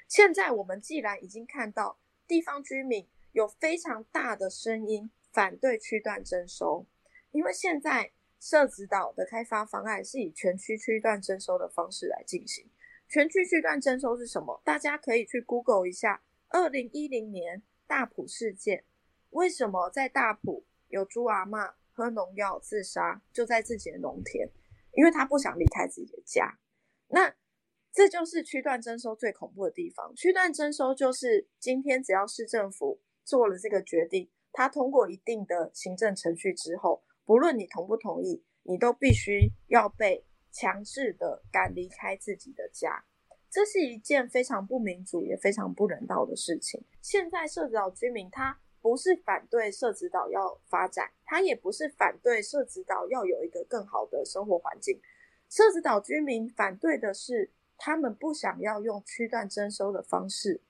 [0.09, 3.07] 现在我们既然已经看到地方居民。
[3.33, 6.87] 有非常大的声音反对区段征收，
[7.31, 8.11] 因为现在
[8.41, 12.69] 社子岛的开发方案是以全区区段征收的方式来进行。
[13.09, 14.61] 全区区段征收是什么？
[14.65, 18.85] 大家可以去 Google 一下，二零一零年大埔事件，
[19.31, 24.49] 为什么在大埔有猪阿妈喝农药自杀，就在自己的农田，
[24.93, 26.59] 因为他不想离开自己的家。
[27.09, 27.35] 那
[27.93, 30.15] 这就是区段征收最恐怖的地方。
[30.15, 33.01] 区段征收就是今天只要市政府。
[33.25, 43.05] 做了这个决定，他通过一定的行政程序之后，不论你同不同意，你都必须要被强制的赶离开自己的家。
[43.51, 46.83] 这是一件非常不民主也非常不人道的事情。
[47.03, 54.99] 现在社子岛居民他不是反对社子岛要发展，他也不是反对社子岛要有一个更好的生活环境。
[55.51, 60.63] 社子岛居民反对的是，他们不想要用区段征收的方式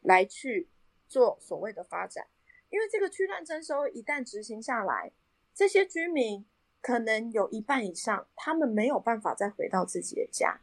[0.00, 0.70] 来去。
[1.08, 2.26] 做所谓的发展，
[2.68, 5.12] 因为这个区段征收一旦执行下来，
[5.56, 6.44] 这些居民
[6.82, 10.60] 可能有一半以上，他们没有办法再回到自己的家，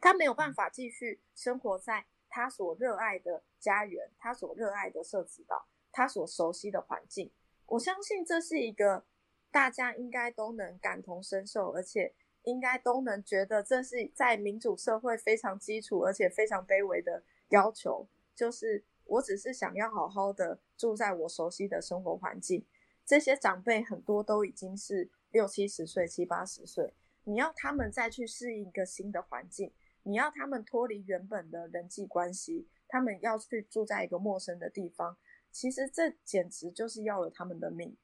[0.00, 7.32] 他没有办法继续生活在他所热爱的家园，他所热爱的社子岛，他所熟悉的环境。
[7.66, 9.04] 我相信这是一个
[9.50, 18.84] 大家应该都能感同身受，而且应该都能觉得这是在民主社会非常基础而且非常卑微的要求，就是。
[19.08, 22.66] 我只是想要好好的住在我熟悉的生活环境。
[23.06, 26.92] 这些长辈很多都已经是六七十岁、七八十岁，
[27.22, 35.16] 你要他们再去适应一个新的环境，你要他们脱离原本的人际关系，他们要去住在一个陌生的地方，
[35.52, 37.96] 其实这简直就是要了他们的命。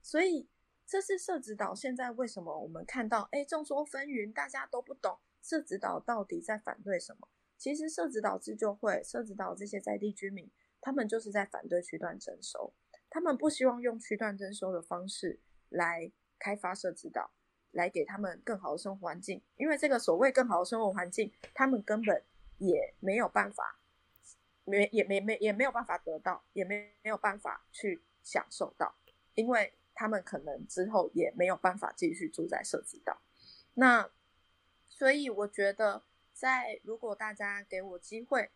[0.00, 0.48] 所以，
[0.86, 7.28] 这是社子岛现在为什么我们看到，哎，众说纷纭，大家都不懂社子岛到底在反对什么。
[7.58, 10.50] 其实社子岛自救会、社子岛这些在地居民，
[10.80, 12.72] 他们就是在反对区段征收，
[13.16, 15.40] 他们不希望用区段征收的方式
[15.70, 17.30] 来开发社子岛，
[17.70, 19.40] 来给他们更好的生活环境。
[19.56, 22.22] 因为这个所谓更好的生活环境，他们根本
[22.58, 23.80] 也没有办法，
[24.66, 28.94] 没也没没也没有办法得到，也没没有办法去享受到，
[29.34, 33.22] 因为他们可能之后也没有办法继续住在社子岛。
[33.72, 34.10] 那
[34.86, 36.02] 所以我觉得。
[36.38, 38.50] 在如果大家给我机会，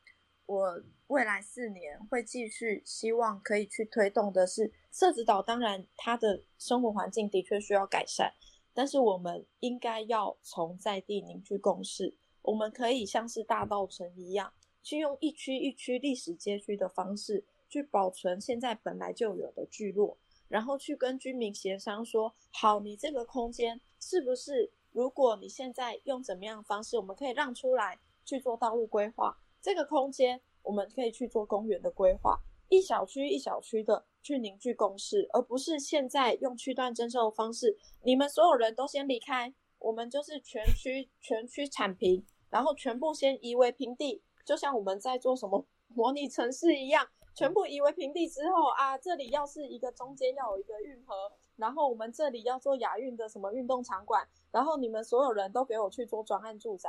[0.47, 5.43] 我未来四年会继续希望可以去推动的是社子岛。
[5.43, 8.33] 当然，它的生活环境的确需要改善，
[8.75, 12.17] 但是我们应该要从在地凝聚共识。
[12.43, 20.19] 我们可以像是大道城一样，去用一区一区历史街区的方式去保存现在本来就有的聚落，
[20.49, 24.73] 然后去跟居民协商说：好，你这个空间是不是？
[24.93, 54.27] 如果你现在用怎么样的方式，我们可以让出来去做道路规划，这个空间我们可以去做公园的规划，一小区一小区的去凝聚共识，而不是现在用区段征收的方式，你们所有人都先离开，我们就是全区全区铲平，然后全部先夷为平地，就像我们在做什么 模拟城市一样，全部夷为平地之后啊，这里要是一个中间要有一个运河，然后我们这里要做亚运的什么运动场馆。
[54.53, 56.89] 然后你们所有人都给我去做专案住宅，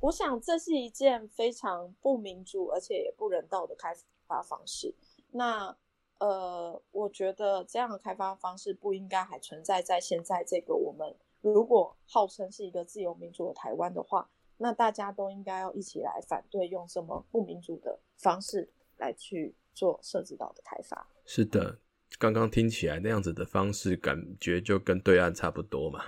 [0.00, 3.94] 我想这是一件非常不民主而且也不人道的开
[4.26, 4.94] 发方式。
[5.30, 5.76] 那
[6.18, 14.28] 呃，我觉得这样的开发方式不应该还存在在现在这个我们如果号称是一个自由民主的台湾的话，
[14.58, 21.08] 那大家都应该要一起来反对用这么不民主的方式来去做设置岛的开发。
[21.24, 21.78] 是的，
[22.18, 26.00] 刚刚听起来那样子的方式，感觉就跟对岸差不多嘛。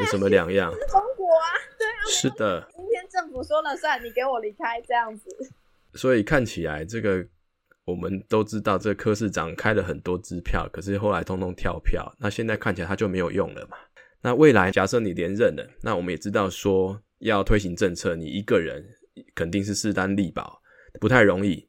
[0.00, 0.72] 有什么两样？
[0.72, 1.46] 是中国啊，
[1.78, 2.68] 对啊，是的。
[3.34, 5.28] 今天政府说了算，你给我离开这样子。
[5.94, 7.26] 所以看起来，这个
[7.84, 13.76] 我们都知道这柯市长开了很多支票，可是后来通通跳票，那现在看起来他就没有用了嘛。
[14.22, 18.84] 那未来假设你连任了，那我们也知道说要推行政策，你一个人
[19.34, 20.62] 肯定是势单力薄，
[21.00, 21.68] 不太容易。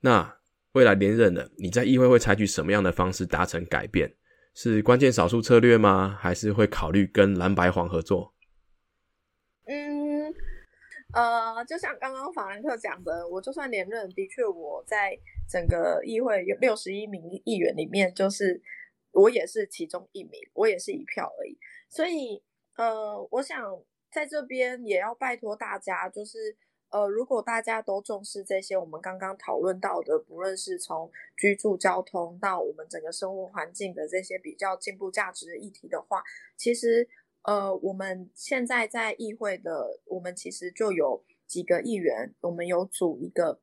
[0.00, 0.36] 那
[0.72, 4.14] 未来连任了，你在议会会采取什么样的方式达成改变？
[4.54, 6.16] 是关键少数策略吗？
[6.20, 8.32] 还是会考虑跟蓝白黄合作？
[9.66, 10.09] 嗯，
[11.12, 18.62] 呃，就像刚刚法兰克讲的，我就算连任，的确我在整个议会有六十一名议员里面，就是
[19.12, 21.58] 我也是其中一名，我也是一票而已。
[21.88, 22.42] 所以，
[22.76, 23.82] 呃，我想
[24.12, 26.56] 在这边也要拜托大家，就是，
[26.90, 36.22] 呃，如果大家都重视这些我们刚刚讨论到的，不论是从居住、交通到我们整个生活环境的这些比较进步价值的议题的话，
[36.56, 37.08] 其实，
[37.42, 43.60] 呃，我们现在在议会的，我们其实就有几个议员，我们有组一个。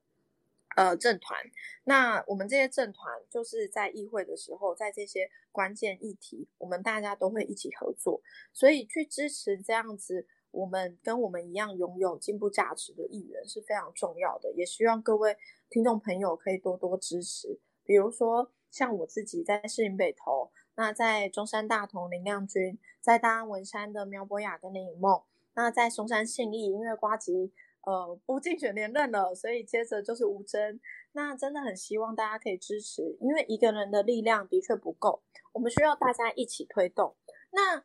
[0.76, 1.40] 呃，政团，
[1.86, 8.22] 那我们这些政团就是在议会的时候，在这些关键议题，我们大家都会一起合作，
[8.54, 15.36] 所以去支持这样子，我们跟我们一样拥有进步价值的议员是非常重要的，也希望各位
[15.68, 17.60] 听众朋友可以多多支持。
[17.84, 22.78] 比如说，像我自己在市营北投，那在中山大同林亮君，
[23.08, 25.22] 在大安文山的苗博雅跟林颖梦，
[25.54, 27.54] 那在松山信义因为瓜吉。
[27.86, 30.78] 呃，不竞选连任了，所以接着就是吴征。
[31.14, 35.22] 那真的很希望大家可以支持，因为一个人的力量的确不够，
[35.54, 37.16] 我们需要大家一起推动。
[37.52, 37.78] 那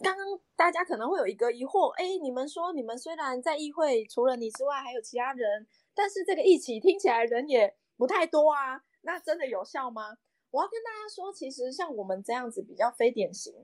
[0.00, 10.18] 刚刚大家可能会有一个疑惑，哎，你们说你们虽然在议会除了你之外还有其他人，但是这个一起听起来人也不太多啊，那真的有效吗？
[10.50, 13.54] 我要跟大家说，其实像我们这样子比较非典型，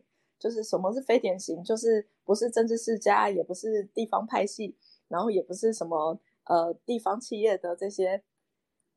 [0.40, 4.76] 就是什么是非典型，就是不是政治世家，也不是地方派系。
[5.08, 8.22] 然后也不是什么呃地方企业的这些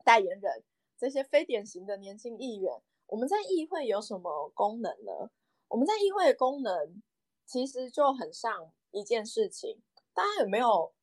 [0.03, 0.63] 代言人，
[0.95, 5.31] 这些非典型的年轻议员，我们在议会有什么功能呢？
[5.69, 7.01] 我们在议会的功能
[7.47, 9.81] 其实就很像一件事情，
[10.13, 10.93] 大家有没有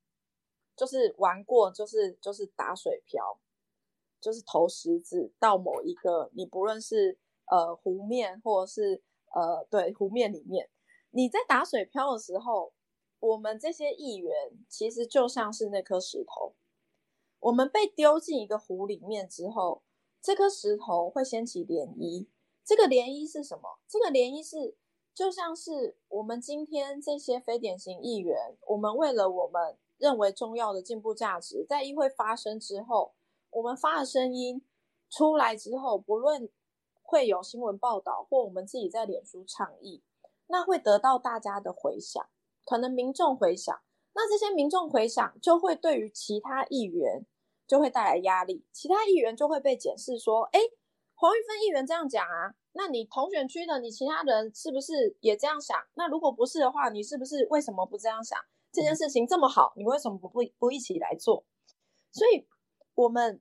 [0.77, 3.41] 就是玩过，就是就是打水漂，
[4.21, 9.03] 就是投石子到某一个你不论是呃湖面或者是
[9.35, 10.69] 呃对湖面里面，
[11.11, 12.73] 你在打水漂的时候。
[13.23, 14.33] 我们这些议员
[14.67, 16.55] 其实就像是那颗石头，
[17.39, 19.83] 我们被丢进一个湖里面之后，
[20.23, 22.29] 这颗石头会掀起涟漪。
[22.65, 23.79] 这个涟漪是什么？
[23.87, 24.75] 这个涟漪是
[25.13, 33.13] 就像是我们今天这些非典型议员，我们为了我们认为重要的进步价值，在议会发生之后，
[33.51, 34.63] 我们发的声音
[35.11, 36.49] 出来之后，不论
[37.11, 40.01] 会有新闻报道，或我们自己在脸书倡议，
[40.47, 42.25] 那会得到大家的回响。
[42.65, 43.77] 可能民众回想，
[44.13, 47.27] 那这些民众回想就会对于其他议员
[47.67, 50.61] 就会带来压力，其他议员就会被检视说：“哎，
[51.17, 55.77] 黄玉芬议员这样讲啊，那你同选区的你其他人是不是也这样想？
[55.95, 58.39] 那如果不是的话，你是不是为什么不这样想？
[58.71, 61.45] 这件事情这么好，你为什么不不不一起来做？
[62.13, 62.47] 所以，
[62.95, 63.41] 我们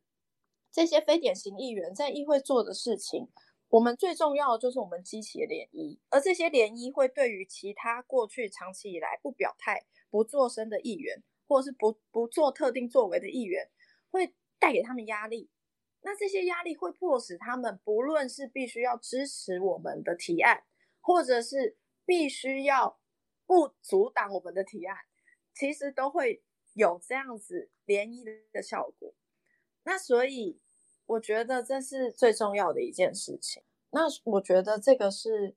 [0.72, 3.30] 这些非典型议员在议会做的事情。”
[3.70, 13.70] 我们最重要的就是我们激起的涟漪，而这些涟漪会对于其他过去长期以来不表态、不做声的议员，或是不不做特定作为的议员，
[14.09, 15.51] 会带给他们压力。
[16.01, 20.63] 那这些压力会迫使他们，不论是必须要支持我们的提案，
[20.99, 22.99] 或者是必须要
[23.45, 24.97] 不阻挡我们的提案，
[25.53, 26.41] 其实都会
[26.74, 29.13] 有这样子涟漪的效果。
[29.84, 30.59] 那所以。
[31.10, 33.64] 我觉得这是最重要的一件事情。
[33.89, 35.55] 那我觉得这个是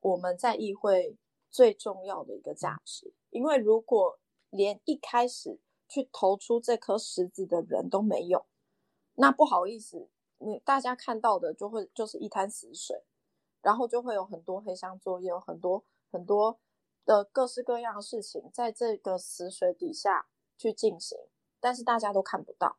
[0.00, 1.18] 我们在议会
[1.50, 8.46] 最重要的一个价值，因为如果连一开始去投出这颗石子的人都没有，
[9.16, 13.04] 那不好意思，你大家看到的就会就是一滩死水，
[13.60, 16.58] 然后就会有很多黑箱作业，有很多很多
[17.04, 21.18] 的各式各样的事情在这个死水底下去进行，
[21.60, 22.78] 但是大家都看不到。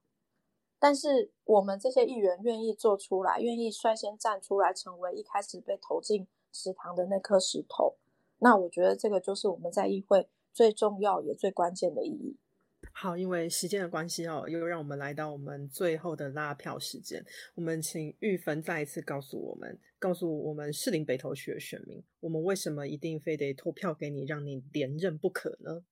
[0.80, 7.98] 但是我们这些议员愿意做出来，愿意率先站出来，成为一开始被投进池塘的那颗石头。
[8.40, 12.38] 那我觉得这个就是我们在议会最重要也最关键的意义。
[12.94, 17.26] 好，因为时间的关系哦，又让我们来到我们最后的拉票时间。
[17.56, 25.84] 我们请玉芬再一次告诉我们，告诉我们士林北投区的选民，我们为什么一定非得投票给你，让你连任不可呢？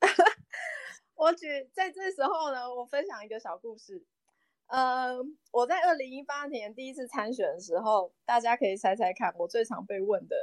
[1.14, 4.02] 我举在这时候呢，我分享一个小故事。
[4.70, 5.16] 呃，
[5.50, 10.36] 我在二零一八年第一次参选的时候，大家可以猜猜看，我最常被问的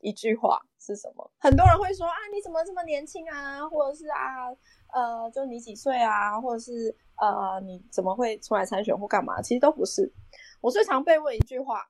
[0.00, 1.30] 一句话是什么？
[1.38, 3.66] 很多人会说啊，你怎么这么年轻啊？
[3.68, 4.48] 或者是啊，
[4.92, 6.40] 呃，就你几岁啊？
[6.40, 9.40] 或者是呃，你怎么会出来参选或干嘛？
[9.40, 10.12] 其实都不是。
[10.60, 11.88] 我最常被问一句话，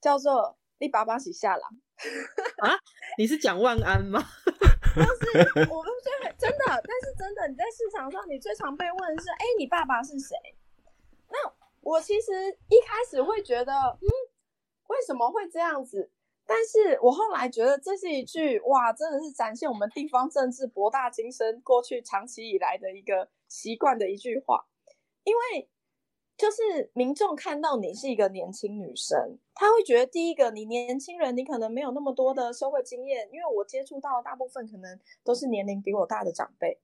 [0.00, 1.70] 叫做“你爸爸是下郎”。
[2.62, 2.78] 啊？
[3.18, 4.22] 你是讲万安吗？
[4.94, 10.36] 就是我们最真的，但是真的，你在市场上，你最常被问是：哎，你爸爸是谁？
[11.80, 14.08] 我其实一开始会觉得，嗯，
[14.88, 16.10] 为什么会这样子？
[16.46, 24.66] 但是我后来觉得这是一句哇，真的是展现我们地方政治博大精深过去长期以来的一个习惯的一句话，
[25.24, 25.68] 因为。
[26.36, 36.80] 就是民众看到你是一个年轻女生，他会觉得第一个，你年轻人，你可能没有那么多的社会经验，因为我接触到大部分可能都是年龄比我大的长辈，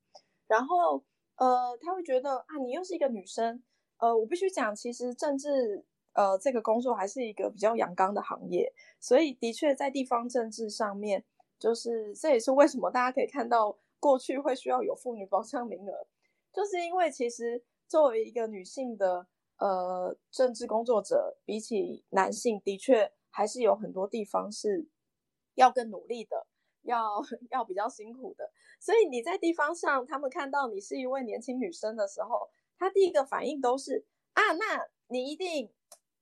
[0.47, 1.03] 然后
[1.37, 3.63] 呃，他会觉得啊，你又是一个女生，
[3.99, 11.25] 呃，我必须讲，其实政治呃这个工作还是一个比较阳刚的行业，所以的确在地方政治上面，
[11.59, 16.07] 就是这也是为什么大家可以看到过去会需要有妇女保障名额，
[16.53, 19.27] 就是因为其实作为一个女性的。
[19.59, 24.87] 呃，政治工作者比起男性，的确还是有很多地方是
[25.55, 26.47] 要更努力的，
[26.83, 28.53] 要要比较辛苦的。
[28.79, 35.71] 所以你在地方上，他们看到你是一位年轻女生的时候，他第一个反应都是啊，那你一定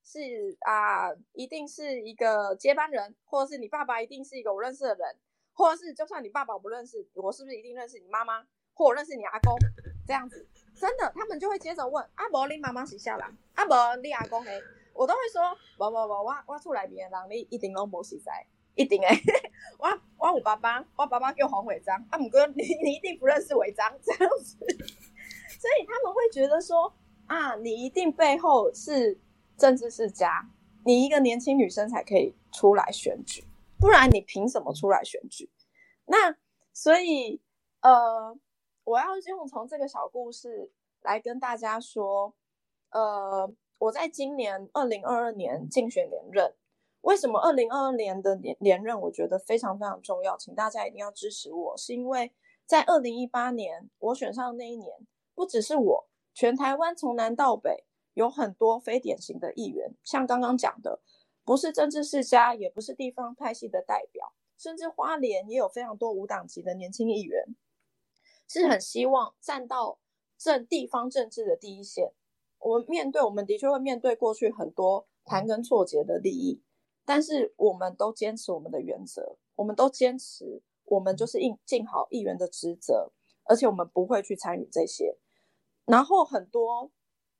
[0.02, 5.16] 是啊，一定是一个接班人，或者是你爸爸一定是一个我认识的人，
[5.52, 9.56] 或者是就算你爸爸不认识，我是不是一定认识你妈妈，或我认识你阿公
[10.06, 10.46] 这样子？
[10.76, 13.38] 真的，他们就会接着问：阿伯，你妈妈是下人？
[13.54, 14.60] 阿伯，你阿公诶？
[14.92, 15.42] 我都会说：
[15.78, 19.16] 不不不，我我出来边人，你一定拢无实在，一定诶。
[19.78, 19.88] 我
[20.18, 21.96] 我有爸爸，我爸爸叫黄伟章。
[22.10, 24.58] 啊，姆哥，你你一定不认识伟章这样子。
[25.64, 26.92] 所以他们会觉得说：
[27.24, 29.18] 啊，你一定背后是
[29.56, 30.46] 政治世家，
[30.84, 33.42] 你一个年轻女生才可以出来选举，
[33.78, 35.50] 不然你凭什么出来选举？
[36.04, 36.36] 那
[36.74, 37.40] 所以
[37.80, 38.38] 呃。
[38.86, 42.34] 我要用从这个小故事来跟大家说，
[42.90, 46.54] 呃，我在今年二零二二年竞选连任。
[47.00, 50.36] 为什么二零二二年的连连任我觉得非常非常重要？
[50.36, 52.30] 请大家一定要支持我，是因为
[52.66, 54.94] 在二零一八年我选上那一年，
[55.34, 61.00] 不只是我，全台湾从南到北有很多非典型的议员，像刚刚讲的，
[61.44, 67.56] 不是政治世家，也不是地方派系的代表，甚至花莲也有非常多无党籍的年轻议员。
[68.46, 69.98] 是很希望站到
[70.36, 72.12] 政地方政治的第一线。
[72.58, 76.62] 我们面对，我们的确会面对过去很多盘根错节的利益，
[77.04, 83.12] 但是我们都坚持我们的原则，我们都坚持我们就是应尽好议员的职责，
[83.44, 85.16] 而且我们不会去参与这些。
[85.86, 86.90] 然后很多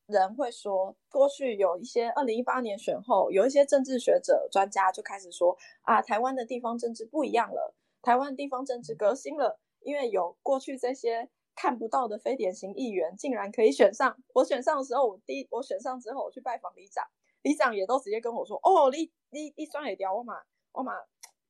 [0.06, 9.58] 人会说，过去有一些二零一八年选后，有一些政治学者专家就开始说啊，台湾的地方政治不一样了，台湾地方政治革新了。
[9.80, 14.16] 因为有过去这些看不到的非典型议员，竟然可以选上。
[14.32, 17.04] 我选上的时候，我第我选上之后，我去拜访里长，
[17.42, 20.40] 里长也都直接跟我说：“哦，你你你双也掉我嘛，
[20.72, 20.94] 我嘛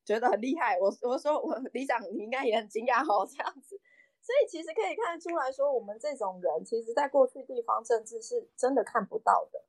[0.05, 3.81] 觉得很厉害。”我我说我里长你应该也很惊讶哦，这样子。
[4.25, 9.63] 所以其实可以看得出来说，我们这种人，其实在过去地方政治是真的看不到的。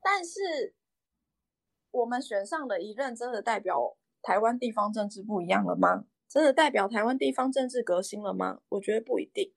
[0.00, 0.74] 但是
[1.90, 6.06] 我们选上的一任，真的代表台湾地方政治不一样了吗？
[6.26, 8.62] 真的代表台湾地方政治革新了吗？
[8.70, 9.52] 我觉得不一定，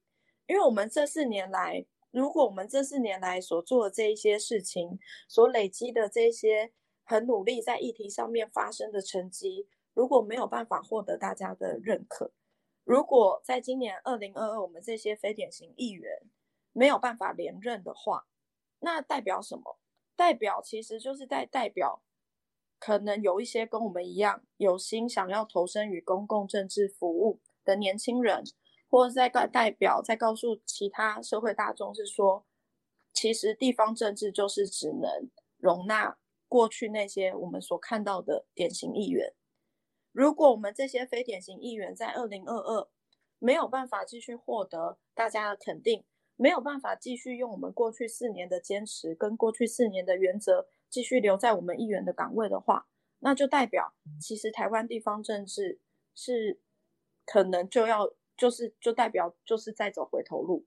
[0.46, 6.72] 因为我们这四年来，如果我们这四年来所做的这一些事情，所累积的这些
[7.02, 12.30] 很努力在议题上面发生的成绩，如果没有办法获得大家的认可，
[12.88, 16.22] 如果在今年二零二二我们这些非典型议员
[16.72, 18.26] 没有办法连任的话，
[18.78, 19.78] 那代表什么？
[20.16, 22.02] 代表其实就是在代表。
[22.78, 28.42] 可能有一些跟我们一样有心想要投身于公共政治服务的年轻人，
[28.88, 32.46] 或者在代表在告诉其他社会大众，是说，
[33.12, 35.28] 其实地方政治就是只能
[35.58, 36.16] 容纳
[36.48, 39.34] 过去那些我们所看到的典型议员。
[40.18, 42.88] 如果我们这些非典型议员在二零二二
[43.38, 46.04] 没有办法继续获得大家的肯定，
[46.34, 50.66] 没有办法继续用我们过去四年的坚持跟过去四年的原则。
[50.90, 52.88] 继续留在我们议员的岗位的话，
[53.20, 55.78] 那就代表其实台湾地方政治
[56.16, 56.60] 是
[57.24, 60.66] 可能就要就是就代表就是在走回头路，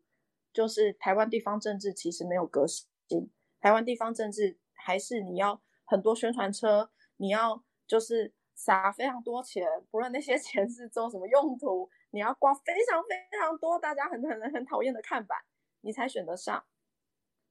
[0.54, 3.30] 就是台湾地方政治其实没有革新，
[3.60, 8.34] 台湾地方政治还是你要很多宣传车，你要就是
[8.64, 15.38] 撒非常多钱，不论那些 钱是做什么用途，你要挂非常非常多大家很很很讨厌的看板，
[15.82, 16.64] 你才选得上。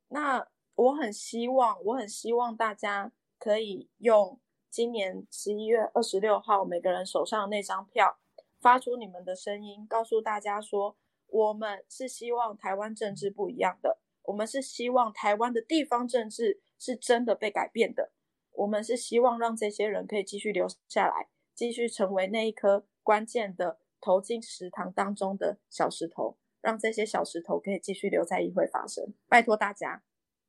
[0.08, 0.48] 那。
[0.76, 4.40] 我很希望，我很希望大家可以用
[4.70, 8.16] 今年十一月二十六号每个人手上的那张票，
[8.60, 10.96] 发出你们的声音，告诉大家说，
[11.26, 18.10] 我们是希望台湾政治不一样的，我们是希望台湾的地方政治是真的被改变的，
[18.52, 29.14] 我们是希望让这些人可以继续留下来，继续成为那一颗关键的投进食堂当中的小石头，让这些小石头可以继续留在议会发生。
[29.28, 30.02] 拜托大家。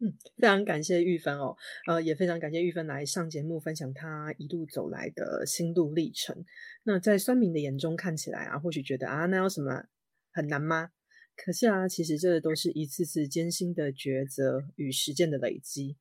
[0.04, 6.44] 嗯，非常感谢玉芬哦，呃，也非常感谢玉芬来上节目分享她一路走来的心路历程。
[6.84, 9.86] 那在酸民的眼中看起来啊，或许觉得啊，那有什么
[10.32, 10.90] 很难吗？
[11.36, 15.98] 可是啊，其实这都是一次次艰辛的抉择与实践的累积。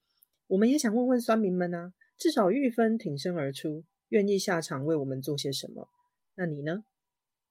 [0.51, 5.89] 我们也想问问酸民们呢，至少玉芬挺身而出，愿意下场为我们做些什么？
[6.35, 6.83] 那你呢？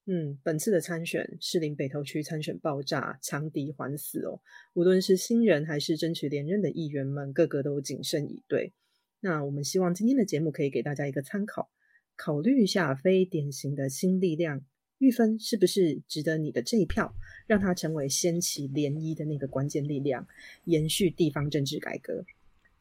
[0.06, 4.42] 嗯，本次的参选，士林北投区参选爆炸，强敌环死哦。
[4.74, 8.74] 无论是新人还是争取连任的议员们，个个都谨慎以对。
[9.22, 11.70] 那我们希望今天的节目可以给大家一个参考，
[12.18, 14.66] 考虑一下非典型的新力量
[14.98, 17.16] 玉芬是不是值得你的这一票，
[17.48, 20.28] 让它成为掀起涟漪的那个关键力量，
[20.66, 22.26] 延续地方政治改革。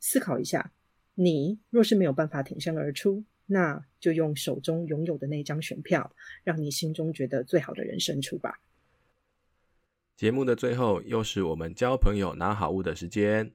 [0.00, 0.72] 思考一下，
[1.14, 3.24] 你若是没有办法挺身而出。
[3.50, 8.60] 那就用手中拥有的那张选票，让你心中觉得最好的人胜出吧。
[10.16, 13.50] 节目的最后，又是我们交朋友拿好物的时间。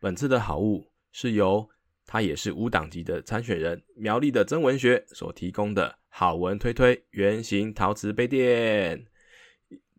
[0.00, 1.68] 本次的好物是由
[2.04, 9.06] 他也是无党籍的参选人苗栗的曾文学所提供的好文推推圆形陶瓷杯垫。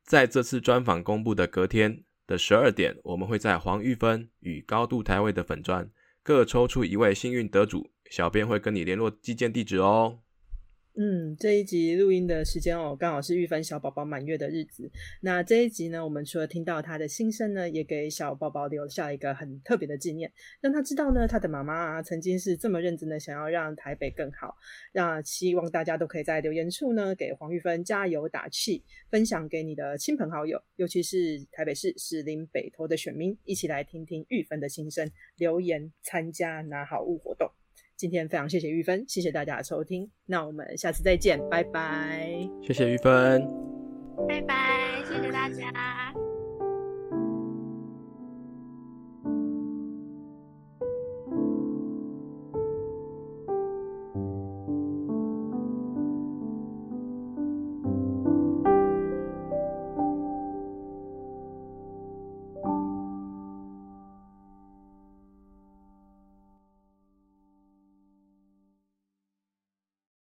[0.04, 5.90] 在这次专访公布的隔天的十二点，我们会在黄玉芬与高度台位的粉砖
[6.22, 7.90] 各抽出一位幸运得主。
[8.12, 10.20] 小编会跟你联络寄件地址哦。
[11.02, 14.92] 嗯，这一集录音的时间哦，刚好是玉芬小宝宝满月的日子。
[15.22, 20.30] 那这一集呢，我们除了听到他的心声呢，也给小宝宝留下一个很特别的纪念，
[20.60, 24.54] 让他知道呢，他的妈妈啊，曾经是这么认真的想要让台北更好。
[24.92, 37.50] 那希望大家都可以在留言处呢，给黄玉芬加油打气，分享给你的亲朋好友，尤其是台北市士林北投的选民，一起来听听玉芬的心声，留言参加拿好物活动。
[38.00, 42.32] 今天非常谢谢玉芬，谢谢大家的收听，那我们下次再见，拜拜。
[42.64, 43.46] 谢谢玉芬，
[44.26, 45.99] 拜拜，谢谢大家。